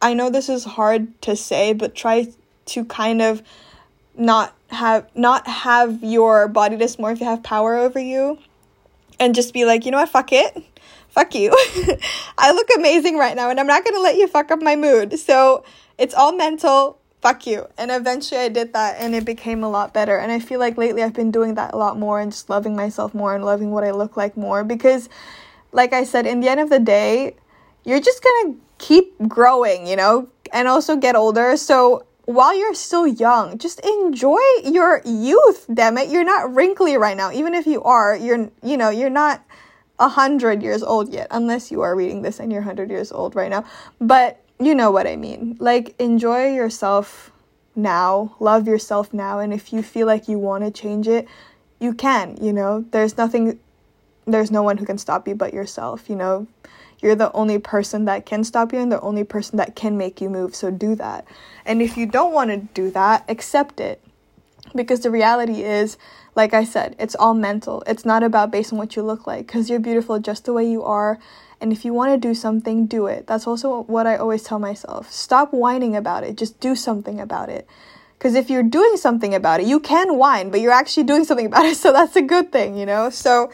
I 0.00 0.14
know 0.14 0.30
this 0.30 0.48
is 0.48 0.64
hard 0.64 1.20
to 1.22 1.36
say, 1.36 1.72
but 1.72 1.94
try 1.94 2.28
to 2.66 2.84
kind 2.84 3.20
of 3.22 3.42
not 4.16 4.54
have 4.68 5.08
not 5.14 5.46
have 5.46 6.02
your 6.02 6.48
body 6.48 6.76
dysmorphia 6.76 7.22
have 7.22 7.42
power 7.42 7.76
over 7.76 7.98
you 7.98 8.38
and 9.18 9.34
just 9.34 9.52
be 9.52 9.64
like, 9.64 9.84
you 9.84 9.90
know 9.90 9.98
what, 9.98 10.08
fuck 10.08 10.32
it. 10.32 10.56
Fuck 11.08 11.34
you. 11.34 11.50
I 12.38 12.52
look 12.52 12.68
amazing 12.76 13.16
right 13.16 13.34
now 13.34 13.50
and 13.50 13.58
I'm 13.58 13.66
not 13.66 13.84
gonna 13.84 14.00
let 14.00 14.16
you 14.16 14.28
fuck 14.28 14.50
up 14.50 14.62
my 14.62 14.76
mood. 14.76 15.18
So 15.18 15.64
it's 15.96 16.14
all 16.14 16.32
mental. 16.36 16.98
Fuck 17.20 17.46
you. 17.46 17.66
And 17.76 17.90
eventually 17.90 18.40
I 18.40 18.48
did 18.48 18.72
that 18.74 18.96
and 19.00 19.14
it 19.14 19.24
became 19.24 19.64
a 19.64 19.68
lot 19.68 19.92
better. 19.92 20.18
And 20.18 20.30
I 20.30 20.38
feel 20.38 20.60
like 20.60 20.76
lately 20.76 21.02
I've 21.02 21.14
been 21.14 21.32
doing 21.32 21.54
that 21.54 21.74
a 21.74 21.76
lot 21.76 21.98
more 21.98 22.20
and 22.20 22.30
just 22.30 22.48
loving 22.48 22.76
myself 22.76 23.14
more 23.14 23.34
and 23.34 23.44
loving 23.44 23.72
what 23.72 23.82
I 23.82 23.90
look 23.90 24.16
like 24.16 24.36
more 24.36 24.62
because 24.62 25.08
like 25.72 25.92
I 25.92 26.04
said, 26.04 26.26
in 26.26 26.40
the 26.40 26.48
end 26.48 26.60
of 26.60 26.70
the 26.70 26.78
day, 26.78 27.36
you're 27.84 28.00
just 28.00 28.22
gonna 28.22 28.54
keep 28.78 29.14
growing, 29.28 29.86
you 29.86 29.96
know, 29.96 30.28
and 30.52 30.68
also 30.68 30.96
get 30.96 31.16
older. 31.16 31.56
So 31.56 32.06
while 32.24 32.56
you're 32.56 32.74
still 32.74 33.06
young, 33.06 33.58
just 33.58 33.80
enjoy 33.80 34.40
your 34.64 35.02
youth, 35.04 35.66
damn 35.72 35.98
it. 35.98 36.08
You're 36.08 36.24
not 36.24 36.54
wrinkly 36.54 36.96
right 36.96 37.16
now. 37.16 37.32
Even 37.32 37.54
if 37.54 37.66
you 37.66 37.82
are, 37.82 38.16
you're, 38.16 38.50
you 38.62 38.76
know, 38.76 38.90
you're 38.90 39.10
not 39.10 39.42
a 39.98 40.08
hundred 40.08 40.62
years 40.62 40.82
old 40.82 41.12
yet, 41.12 41.26
unless 41.30 41.70
you 41.70 41.80
are 41.82 41.96
reading 41.96 42.22
this 42.22 42.38
and 42.38 42.52
you're 42.52 42.62
hundred 42.62 42.90
years 42.90 43.10
old 43.10 43.34
right 43.34 43.50
now. 43.50 43.64
But 44.00 44.40
you 44.60 44.74
know 44.74 44.90
what 44.90 45.06
I 45.06 45.16
mean. 45.16 45.56
Like, 45.58 45.94
enjoy 45.98 46.52
yourself 46.52 47.32
now, 47.74 48.36
love 48.40 48.66
yourself 48.66 49.14
now, 49.14 49.38
and 49.38 49.52
if 49.52 49.72
you 49.72 49.82
feel 49.82 50.06
like 50.06 50.28
you 50.28 50.38
want 50.38 50.64
to 50.64 50.70
change 50.70 51.08
it, 51.08 51.26
you 51.80 51.94
can, 51.94 52.36
you 52.40 52.52
know. 52.52 52.84
There's 52.90 53.16
nothing, 53.16 53.58
there's 54.26 54.50
no 54.50 54.62
one 54.62 54.78
who 54.78 54.84
can 54.84 54.98
stop 54.98 55.26
you 55.26 55.34
but 55.34 55.54
yourself, 55.54 56.10
you 56.10 56.16
know 56.16 56.46
you're 57.00 57.14
the 57.14 57.32
only 57.32 57.58
person 57.58 58.04
that 58.06 58.26
can 58.26 58.44
stop 58.44 58.72
you 58.72 58.80
and 58.80 58.90
the 58.90 59.00
only 59.00 59.24
person 59.24 59.56
that 59.58 59.76
can 59.76 59.96
make 59.96 60.20
you 60.20 60.28
move. 60.28 60.54
So 60.54 60.70
do 60.70 60.94
that. 60.96 61.24
And 61.64 61.80
if 61.80 61.96
you 61.96 62.06
don't 62.06 62.32
want 62.32 62.50
to 62.50 62.56
do 62.74 62.90
that, 62.90 63.24
accept 63.28 63.80
it. 63.80 64.02
Because 64.74 65.00
the 65.00 65.10
reality 65.10 65.62
is, 65.62 65.96
like 66.34 66.52
I 66.52 66.64
said, 66.64 66.94
it's 66.98 67.14
all 67.14 67.34
mental. 67.34 67.82
It's 67.86 68.04
not 68.04 68.22
about 68.22 68.50
based 68.50 68.72
on 68.72 68.78
what 68.78 68.96
you 68.96 69.02
look 69.02 69.26
like 69.26 69.46
because 69.46 69.70
you're 69.70 69.78
beautiful 69.78 70.18
just 70.18 70.44
the 70.44 70.52
way 70.52 70.68
you 70.68 70.82
are. 70.82 71.18
And 71.60 71.72
if 71.72 71.84
you 71.84 71.92
want 71.92 72.12
to 72.12 72.28
do 72.28 72.34
something, 72.34 72.86
do 72.86 73.06
it. 73.06 73.26
That's 73.26 73.46
also 73.46 73.82
what 73.84 74.06
I 74.06 74.16
always 74.16 74.42
tell 74.42 74.58
myself. 74.58 75.10
Stop 75.10 75.52
whining 75.52 75.96
about 75.96 76.22
it. 76.24 76.36
Just 76.36 76.60
do 76.60 76.76
something 76.76 77.20
about 77.20 77.48
it. 77.48 77.66
Because 78.16 78.34
if 78.34 78.50
you're 78.50 78.64
doing 78.64 78.96
something 78.96 79.34
about 79.34 79.60
it, 79.60 79.66
you 79.66 79.80
can 79.80 80.16
whine, 80.16 80.50
but 80.50 80.60
you're 80.60 80.72
actually 80.72 81.04
doing 81.04 81.24
something 81.24 81.46
about 81.46 81.64
it. 81.64 81.76
So 81.76 81.92
that's 81.92 82.16
a 82.16 82.22
good 82.22 82.52
thing, 82.52 82.76
you 82.76 82.86
know? 82.86 83.10
So 83.10 83.50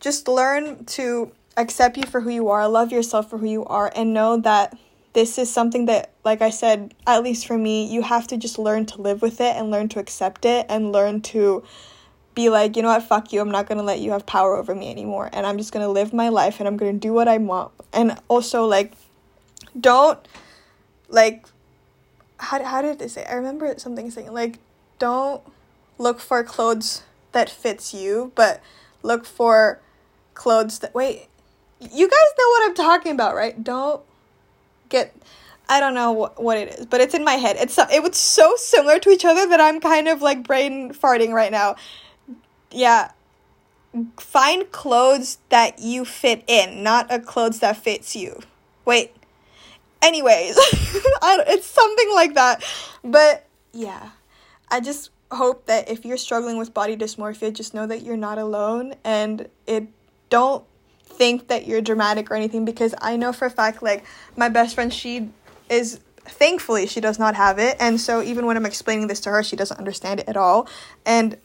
just 0.00 0.26
learn 0.26 0.84
to 0.86 1.32
accept 1.60 1.96
you 1.96 2.04
for 2.04 2.20
who 2.20 2.30
you 2.30 2.48
are, 2.48 2.68
love 2.68 2.92
yourself 2.92 3.30
for 3.30 3.38
who 3.38 3.46
you 3.46 3.64
are, 3.64 3.92
and 3.94 4.14
know 4.14 4.38
that 4.38 4.76
this 5.12 5.38
is 5.38 5.52
something 5.52 5.86
that, 5.86 6.12
like 6.24 6.40
I 6.40 6.50
said, 6.50 6.94
at 7.06 7.22
least 7.22 7.46
for 7.46 7.58
me, 7.58 7.92
you 7.92 8.02
have 8.02 8.26
to 8.28 8.36
just 8.36 8.58
learn 8.58 8.86
to 8.86 9.00
live 9.00 9.22
with 9.22 9.40
it 9.40 9.56
and 9.56 9.70
learn 9.70 9.88
to 9.90 9.98
accept 9.98 10.44
it 10.44 10.66
and 10.68 10.92
learn 10.92 11.20
to 11.22 11.64
be 12.34 12.48
like, 12.48 12.76
you 12.76 12.82
know 12.82 12.88
what, 12.88 13.02
fuck 13.02 13.32
you, 13.32 13.40
I'm 13.40 13.50
not 13.50 13.66
gonna 13.66 13.82
let 13.82 13.98
you 13.98 14.12
have 14.12 14.24
power 14.24 14.56
over 14.56 14.74
me 14.74 14.90
anymore. 14.90 15.28
And 15.32 15.46
I'm 15.46 15.58
just 15.58 15.72
gonna 15.72 15.88
live 15.88 16.12
my 16.12 16.28
life 16.28 16.60
and 16.60 16.68
I'm 16.68 16.76
gonna 16.76 16.92
do 16.92 17.12
what 17.12 17.26
I 17.26 17.38
want. 17.38 17.72
And 17.92 18.16
also, 18.28 18.66
like, 18.66 18.92
don't, 19.78 20.18
like, 21.08 21.46
how, 22.38 22.62
how 22.62 22.82
did 22.82 22.98
they 23.00 23.08
say? 23.08 23.24
I 23.24 23.34
remember 23.34 23.74
something 23.78 24.10
saying, 24.10 24.32
like, 24.32 24.58
don't 24.98 25.42
look 25.98 26.20
for 26.20 26.44
clothes 26.44 27.02
that 27.32 27.50
fits 27.50 27.92
you, 27.92 28.32
but 28.36 28.62
look 29.02 29.26
for 29.26 29.80
clothes 30.34 30.78
that, 30.78 30.94
wait, 30.94 31.26
you 31.80 32.08
guys 32.08 32.28
know 32.38 32.48
what 32.48 32.68
I'm 32.68 32.74
talking 32.74 33.12
about, 33.12 33.34
right? 33.34 33.62
Don't 33.62 34.02
get 34.88 35.14
I 35.68 35.78
don't 35.78 35.94
know 35.94 36.10
what, 36.10 36.42
what 36.42 36.58
it 36.58 36.80
is, 36.80 36.86
but 36.86 37.00
it's 37.00 37.14
in 37.14 37.24
my 37.24 37.34
head. 37.34 37.56
It's 37.58 37.78
it 37.78 38.02
was 38.02 38.16
so 38.16 38.54
similar 38.56 38.98
to 38.98 39.10
each 39.10 39.24
other 39.24 39.48
that 39.48 39.60
I'm 39.60 39.80
kind 39.80 40.08
of 40.08 40.20
like 40.20 40.42
brain 40.42 40.92
farting 40.92 41.32
right 41.32 41.52
now. 41.52 41.76
yeah, 42.70 43.12
find 44.18 44.70
clothes 44.72 45.38
that 45.48 45.78
you 45.80 46.04
fit 46.04 46.44
in, 46.46 46.82
not 46.82 47.06
a 47.12 47.20
clothes 47.20 47.60
that 47.60 47.76
fits 47.76 48.16
you. 48.16 48.40
Wait. 48.84 49.14
Anyways, 50.02 50.56
it's 50.62 51.66
something 51.66 52.14
like 52.14 52.34
that. 52.34 52.64
But 53.04 53.46
yeah, 53.72 54.10
I 54.70 54.80
just 54.80 55.10
hope 55.30 55.66
that 55.66 55.88
if 55.88 56.04
you're 56.04 56.16
struggling 56.16 56.58
with 56.58 56.74
body 56.74 56.96
dysmorphia, 56.96 57.52
just 57.52 57.74
know 57.74 57.86
that 57.86 58.02
you're 58.02 58.16
not 58.16 58.38
alone 58.38 58.94
and 59.04 59.48
it 59.66 59.86
don't 60.30 60.64
think 61.20 61.48
that 61.48 61.66
you're 61.66 61.82
dramatic 61.82 62.30
or 62.30 62.34
anything 62.34 62.64
because 62.64 62.94
I 62.98 63.16
know 63.16 63.30
for 63.30 63.44
a 63.44 63.50
fact 63.50 63.82
like 63.82 64.04
my 64.38 64.48
best 64.48 64.74
friend 64.74 64.90
she 64.90 65.28
is 65.68 66.00
thankfully 66.24 66.86
she 66.86 66.98
does 66.98 67.18
not 67.18 67.34
have 67.34 67.58
it. 67.58 67.76
And 67.78 68.00
so 68.00 68.22
even 68.22 68.46
when 68.46 68.56
I'm 68.56 68.64
explaining 68.64 69.06
this 69.06 69.20
to 69.20 69.30
her 69.30 69.42
she 69.42 69.54
doesn't 69.54 69.76
understand 69.76 70.20
it 70.20 70.28
at 70.30 70.38
all. 70.38 70.66
And 71.04 71.36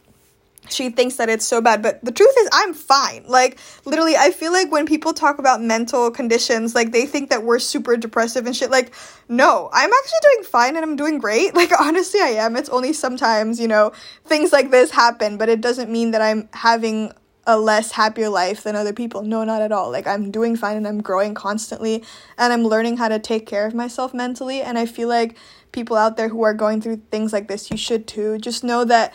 she 0.69 0.89
thinks 0.89 1.17
that 1.17 1.27
it's 1.27 1.43
so 1.43 1.59
bad. 1.59 1.83
But 1.83 2.01
the 2.05 2.13
truth 2.13 2.33
is 2.39 2.47
i'm 2.53 2.73
fine. 2.73 3.25
Like 3.27 3.59
literally 3.83 4.15
i 4.15 4.31
feel 4.31 4.53
like 4.53 4.71
when 4.71 4.85
people 4.85 5.11
talk 5.11 5.39
about 5.39 5.61
mental 5.61 6.09
conditions 6.09 6.73
like 6.73 6.93
they 6.93 7.05
think 7.05 7.29
that 7.31 7.43
we're 7.43 7.59
super 7.59 7.97
depressive 7.97 8.45
and 8.45 8.55
shit. 8.55 8.71
Like 8.71 8.93
no 9.27 9.69
i'm 9.73 9.91
actually 9.91 10.19
doing 10.21 10.43
fine 10.45 10.77
and 10.77 10.85
i'm 10.85 10.95
doing 10.95 11.17
great. 11.17 11.53
Like 11.61 11.77
honestly 11.77 12.21
i 12.21 12.29
am. 12.45 12.55
It's 12.55 12.69
only 12.69 12.93
sometimes 12.93 13.59
you 13.59 13.67
know 13.67 13.91
things 14.23 14.53
like 14.53 14.71
this 14.71 14.91
happen. 14.91 15.35
But 15.35 15.49
it 15.49 15.59
doesn't 15.59 15.91
mean 15.91 16.11
that 16.11 16.21
i'm 16.21 16.47
having 16.53 17.11
a 17.47 17.59
less 17.59 17.91
happier 17.91 18.29
life 18.29 18.63
than 18.63 18.75
other 18.75 18.93
people. 18.93 19.21
No 19.21 19.43
not 19.43 19.61
at 19.61 19.71
all. 19.71 19.91
Like 19.91 20.07
i'm 20.07 20.31
doing 20.31 20.55
fine 20.55 20.77
and 20.77 20.87
i'm 20.87 21.01
growing 21.01 21.33
constantly 21.33 22.03
and 22.37 22.51
i'm 22.51 22.63
learning 22.63 22.97
how 22.97 23.07
to 23.07 23.19
take 23.19 23.45
care 23.45 23.65
of 23.65 23.73
myself 23.73 24.13
mentally. 24.13 24.61
And 24.61 24.77
i 24.77 24.85
feel 24.85 25.07
like 25.07 25.37
people 25.71 25.97
out 25.97 26.17
there 26.17 26.29
who 26.29 26.43
are 26.43 26.53
going 26.53 26.81
through 26.81 27.01
things 27.11 27.33
like 27.33 27.47
this 27.47 27.69
you 27.69 27.77
should 27.77 28.07
too. 28.07 28.37
Just 28.39 28.63
know 28.63 28.85
that 28.85 29.13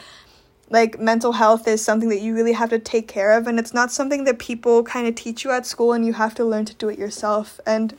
like 0.69 1.01
mental 1.01 1.33
health 1.33 1.67
is 1.67 1.85
something 1.85 2.09
that 2.11 2.21
you 2.21 2.35
really 2.35 2.53
have 2.53 2.71
to 2.71 2.79
take 2.79 3.09
care 3.09 3.33
of. 3.33 3.49
And 3.49 3.59
it's 3.59 3.75
not 3.75 3.91
something 3.91 4.25
that 4.25 4.39
people 4.39 4.85
kind 4.85 5.09
of 5.09 5.17
teach 5.17 5.43
you 5.45 5.51
at 5.51 5.67
school 5.67 5.93
and 5.93 6.07
you 6.07 6.13
have 6.13 6.35
to 6.37 6.45
learn 6.45 6.65
to 6.67 6.75
do 6.75 6.89
it 6.89 6.99
yourself. 6.99 7.61
And 7.67 7.97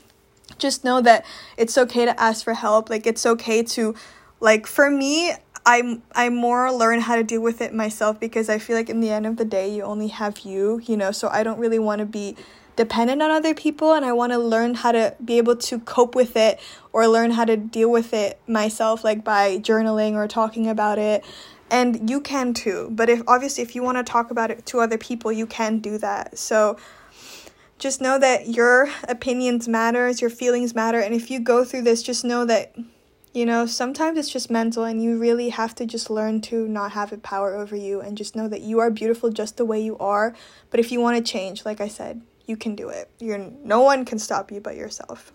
just 0.57 0.85
know 0.85 1.01
that 1.01 1.25
it's 1.57 1.77
okay 1.77 2.05
to 2.05 2.19
ask 2.19 2.43
for 2.45 2.53
help. 2.53 2.89
Like 2.89 3.05
it's 3.05 3.25
okay 3.25 3.61
to 3.63 3.93
like 4.39 4.65
for 4.67 4.89
me 4.89 5.33
I'm 5.65 6.01
I 6.13 6.29
more 6.29 6.71
learn 6.71 7.01
how 7.01 7.15
to 7.15 7.23
deal 7.23 7.41
with 7.41 7.61
it 7.61 7.73
myself 7.73 8.19
because 8.19 8.49
I 8.49 8.57
feel 8.57 8.75
like 8.75 8.89
in 8.89 8.99
the 8.99 9.11
end 9.11 9.27
of 9.27 9.37
the 9.37 9.45
day 9.45 9.73
you 9.73 9.83
only 9.83 10.07
have 10.07 10.39
you, 10.39 10.81
you 10.85 10.97
know, 10.97 11.11
so 11.11 11.27
I 11.29 11.43
don't 11.43 11.59
really 11.59 11.79
want 11.79 11.99
to 11.99 12.05
be 12.05 12.35
dependent 12.75 13.21
on 13.21 13.29
other 13.29 13.53
people 13.53 13.93
and 13.93 14.03
I 14.03 14.13
want 14.13 14.31
to 14.31 14.39
learn 14.39 14.75
how 14.75 14.91
to 14.91 15.15
be 15.23 15.37
able 15.37 15.55
to 15.57 15.79
cope 15.79 16.15
with 16.15 16.35
it 16.35 16.59
or 16.93 17.07
learn 17.07 17.31
how 17.31 17.45
to 17.45 17.57
deal 17.57 17.91
with 17.91 18.13
it 18.13 18.39
myself 18.47 19.03
like 19.03 19.23
by 19.23 19.57
journaling 19.57 20.13
or 20.13 20.27
talking 20.27 20.67
about 20.67 20.97
it. 20.97 21.23
And 21.69 22.09
you 22.09 22.21
can 22.21 22.53
too 22.53 22.89
but 22.91 23.09
if 23.09 23.21
obviously 23.27 23.61
if 23.61 23.75
you 23.75 23.83
want 23.83 23.97
to 23.97 24.03
talk 24.03 24.31
about 24.31 24.49
it 24.49 24.65
to 24.67 24.79
other 24.79 24.97
people 24.97 25.31
you 25.31 25.45
can 25.45 25.79
do 25.79 25.97
that. 25.99 26.39
So 26.39 26.77
just 27.77 28.01
know 28.01 28.17
that 28.17 28.47
your 28.47 28.89
opinions 29.07 29.67
matters 29.67 30.21
your 30.21 30.29
feelings 30.31 30.73
matter 30.73 30.99
and 30.99 31.13
if 31.13 31.29
you 31.29 31.39
go 31.39 31.63
through 31.63 31.83
this 31.83 32.01
just 32.01 32.25
know 32.25 32.45
that 32.45 32.75
you 33.33 33.45
know 33.45 33.65
sometimes 33.65 34.17
it's 34.17 34.29
just 34.29 34.49
mental 34.49 34.83
and 34.83 35.01
you 35.01 35.17
really 35.17 35.49
have 35.49 35.73
to 35.75 35.85
just 35.85 36.09
learn 36.09 36.41
to 36.41 36.67
not 36.67 36.91
have 36.91 37.13
it 37.13 37.23
power 37.23 37.55
over 37.55 37.75
you 37.75 38.01
and 38.01 38.17
just 38.17 38.35
know 38.35 38.47
that 38.47 38.61
you 38.61 38.79
are 38.79 38.89
beautiful 38.89 39.29
just 39.29 39.57
the 39.57 39.65
way 39.65 39.79
you 39.79 39.97
are 39.97 40.35
but 40.69 40.79
if 40.79 40.91
you 40.91 40.99
want 40.99 41.17
to 41.17 41.31
change 41.31 41.65
like 41.65 41.79
i 41.79 41.87
said 41.87 42.21
you 42.45 42.57
can 42.57 42.75
do 42.75 42.89
it 42.89 43.09
you're 43.19 43.37
no 43.63 43.81
one 43.81 44.03
can 44.03 44.19
stop 44.19 44.51
you 44.51 44.59
but 44.59 44.75
yourself 44.75 45.31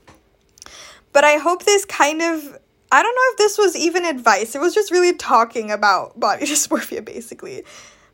but 1.12 1.24
i 1.24 1.36
hope 1.36 1.64
this 1.64 1.84
kind 1.84 2.20
of 2.20 2.58
I 2.92 3.02
don't 3.02 3.14
know 3.14 3.32
if 3.32 3.36
this 3.38 3.58
was 3.58 3.76
even 3.76 4.04
advice. 4.04 4.54
It 4.54 4.60
was 4.60 4.74
just 4.74 4.90
really 4.90 5.12
talking 5.12 5.70
about 5.70 6.18
body 6.20 6.46
dysmorphia, 6.46 7.04
basically. 7.04 7.64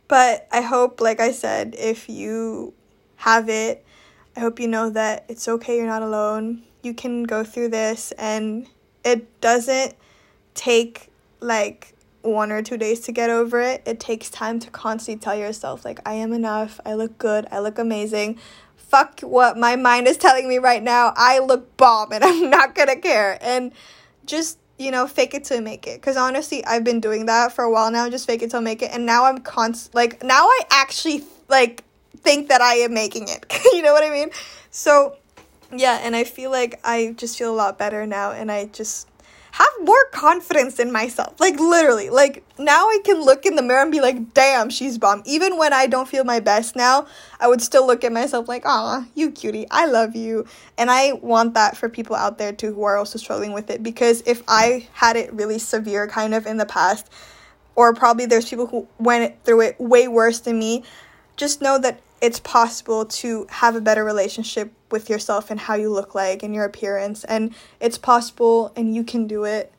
But 0.08 0.48
I 0.50 0.60
hope, 0.60 1.00
like 1.00 1.20
I 1.20 1.32
said, 1.32 1.74
if 1.78 2.08
you 2.08 2.74
have 3.16 3.48
it, 3.48 3.84
I 4.36 4.40
hope 4.40 4.58
you 4.58 4.68
know 4.68 4.90
that 4.90 5.26
it's 5.28 5.46
okay, 5.46 5.76
you're 5.76 5.86
not 5.86 6.02
alone. 6.02 6.62
You 6.82 6.94
can 6.94 7.24
go 7.24 7.44
through 7.44 7.68
this, 7.68 8.12
and 8.12 8.66
it 9.04 9.40
doesn't 9.40 9.94
take 10.54 11.10
like 11.40 11.94
one 12.22 12.52
or 12.52 12.62
two 12.62 12.76
days 12.76 13.00
to 13.00 13.12
get 13.12 13.30
over 13.30 13.60
it. 13.60 13.82
It 13.84 13.98
takes 13.98 14.30
time 14.30 14.60
to 14.60 14.70
constantly 14.70 15.20
tell 15.20 15.34
yourself, 15.34 15.84
like, 15.84 15.98
I 16.06 16.14
am 16.14 16.32
enough, 16.32 16.80
I 16.86 16.94
look 16.94 17.18
good, 17.18 17.46
I 17.50 17.58
look 17.58 17.78
amazing. 17.78 18.38
Fuck 18.76 19.20
what 19.20 19.56
my 19.56 19.74
mind 19.76 20.06
is 20.06 20.16
telling 20.16 20.48
me 20.48 20.58
right 20.58 20.82
now. 20.82 21.12
I 21.16 21.38
look 21.40 21.76
bomb, 21.76 22.12
and 22.12 22.22
I'm 22.24 22.50
not 22.50 22.74
gonna 22.74 22.96
care. 22.96 23.38
And 23.40 23.72
just 24.26 24.58
you 24.78 24.90
know, 24.90 25.06
fake 25.06 25.34
it 25.34 25.44
till 25.44 25.60
make 25.60 25.86
it. 25.86 26.00
Because 26.00 26.16
honestly, 26.16 26.64
I've 26.64 26.82
been 26.82 27.00
doing 27.00 27.26
that 27.26 27.52
for 27.52 27.62
a 27.62 27.70
while 27.70 27.90
now, 27.90 28.08
just 28.10 28.26
fake 28.26 28.42
it 28.42 28.50
till 28.50 28.60
make 28.60 28.82
it. 28.82 28.90
And 28.92 29.06
now 29.06 29.26
I'm 29.26 29.38
const 29.38 29.94
like 29.94 30.22
now 30.22 30.44
I 30.44 30.60
actually 30.70 31.24
like 31.48 31.84
think 32.18 32.48
that 32.48 32.60
I 32.60 32.74
am 32.74 32.94
making 32.94 33.28
it. 33.28 33.46
you 33.72 33.82
know 33.82 33.92
what 33.92 34.04
I 34.04 34.10
mean? 34.10 34.30
So 34.70 35.16
yeah, 35.74 36.00
and 36.02 36.14
I 36.14 36.24
feel 36.24 36.50
like 36.50 36.80
I 36.84 37.14
just 37.16 37.38
feel 37.38 37.52
a 37.52 37.56
lot 37.56 37.78
better 37.78 38.06
now, 38.06 38.32
and 38.32 38.50
I 38.50 38.66
just 38.66 39.08
have 39.52 39.68
more 39.82 40.04
confidence 40.12 40.78
in 40.78 40.90
myself. 40.90 41.38
Like 41.38 41.60
literally, 41.60 42.08
like 42.08 42.42
now 42.58 42.86
I 42.86 42.98
can 43.04 43.20
look 43.20 43.44
in 43.44 43.54
the 43.54 43.62
mirror 43.62 43.82
and 43.82 43.92
be 43.92 44.00
like, 44.00 44.32
"Damn, 44.32 44.70
she's 44.70 44.98
bomb." 44.98 45.22
Even 45.26 45.58
when 45.58 45.72
I 45.72 45.86
don't 45.86 46.08
feel 46.08 46.24
my 46.24 46.40
best 46.40 46.74
now, 46.74 47.06
I 47.38 47.48
would 47.48 47.60
still 47.60 47.86
look 47.86 48.02
at 48.02 48.12
myself 48.12 48.48
like, 48.48 48.62
"Ah, 48.64 49.06
you 49.14 49.30
cutie. 49.30 49.66
I 49.70 49.86
love 49.86 50.16
you." 50.16 50.46
And 50.78 50.90
I 50.90 51.12
want 51.12 51.54
that 51.54 51.76
for 51.76 51.88
people 51.88 52.16
out 52.16 52.38
there 52.38 52.52
too 52.52 52.74
who 52.74 52.84
are 52.84 52.96
also 52.96 53.18
struggling 53.18 53.52
with 53.52 53.70
it 53.70 53.82
because 53.82 54.22
if 54.26 54.42
I 54.48 54.88
had 54.94 55.16
it 55.16 55.32
really 55.32 55.58
severe 55.58 56.06
kind 56.06 56.34
of 56.34 56.46
in 56.46 56.56
the 56.56 56.66
past, 56.66 57.10
or 57.74 57.94
probably 57.94 58.26
there's 58.26 58.48
people 58.48 58.66
who 58.66 58.88
went 58.98 59.44
through 59.44 59.62
it 59.62 59.80
way 59.80 60.08
worse 60.08 60.40
than 60.40 60.58
me, 60.58 60.82
just 61.36 61.60
know 61.60 61.78
that 61.78 62.00
it's 62.22 62.38
possible 62.38 63.04
to 63.04 63.46
have 63.50 63.74
a 63.74 63.80
better 63.80 64.04
relationship 64.04 64.72
with 64.90 65.10
yourself 65.10 65.50
and 65.50 65.58
how 65.58 65.74
you 65.74 65.90
look 65.90 66.14
like 66.14 66.44
and 66.44 66.54
your 66.54 66.64
appearance 66.64 67.24
and 67.24 67.52
it's 67.80 67.98
possible 67.98 68.72
and 68.76 68.94
you 68.94 69.02
can 69.02 69.26
do 69.26 69.44
it. 69.44 69.72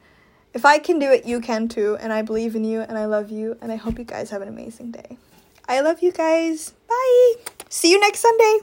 If 0.54 0.66
i 0.66 0.78
can 0.78 1.00
do 1.00 1.10
it 1.10 1.26
you 1.26 1.40
can 1.42 1.68
too 1.68 1.98
and 2.00 2.14
i 2.14 2.22
believe 2.22 2.56
in 2.56 2.64
you 2.64 2.82
and 2.82 2.96
i 2.96 3.06
love 3.06 3.32
you 3.32 3.58
and 3.60 3.72
i 3.72 3.76
hope 3.76 3.98
you 3.98 4.04
guys 4.04 4.30
have 4.30 4.44
an 4.44 4.50
amazing 4.50 4.92
day. 4.92 5.18
I 5.68 5.80
love 5.80 6.04
you 6.04 6.12
guys. 6.12 6.74
Bye. 6.88 7.34
See 7.70 7.90
you 7.90 8.00
next 8.00 8.20
sunday 8.20 8.60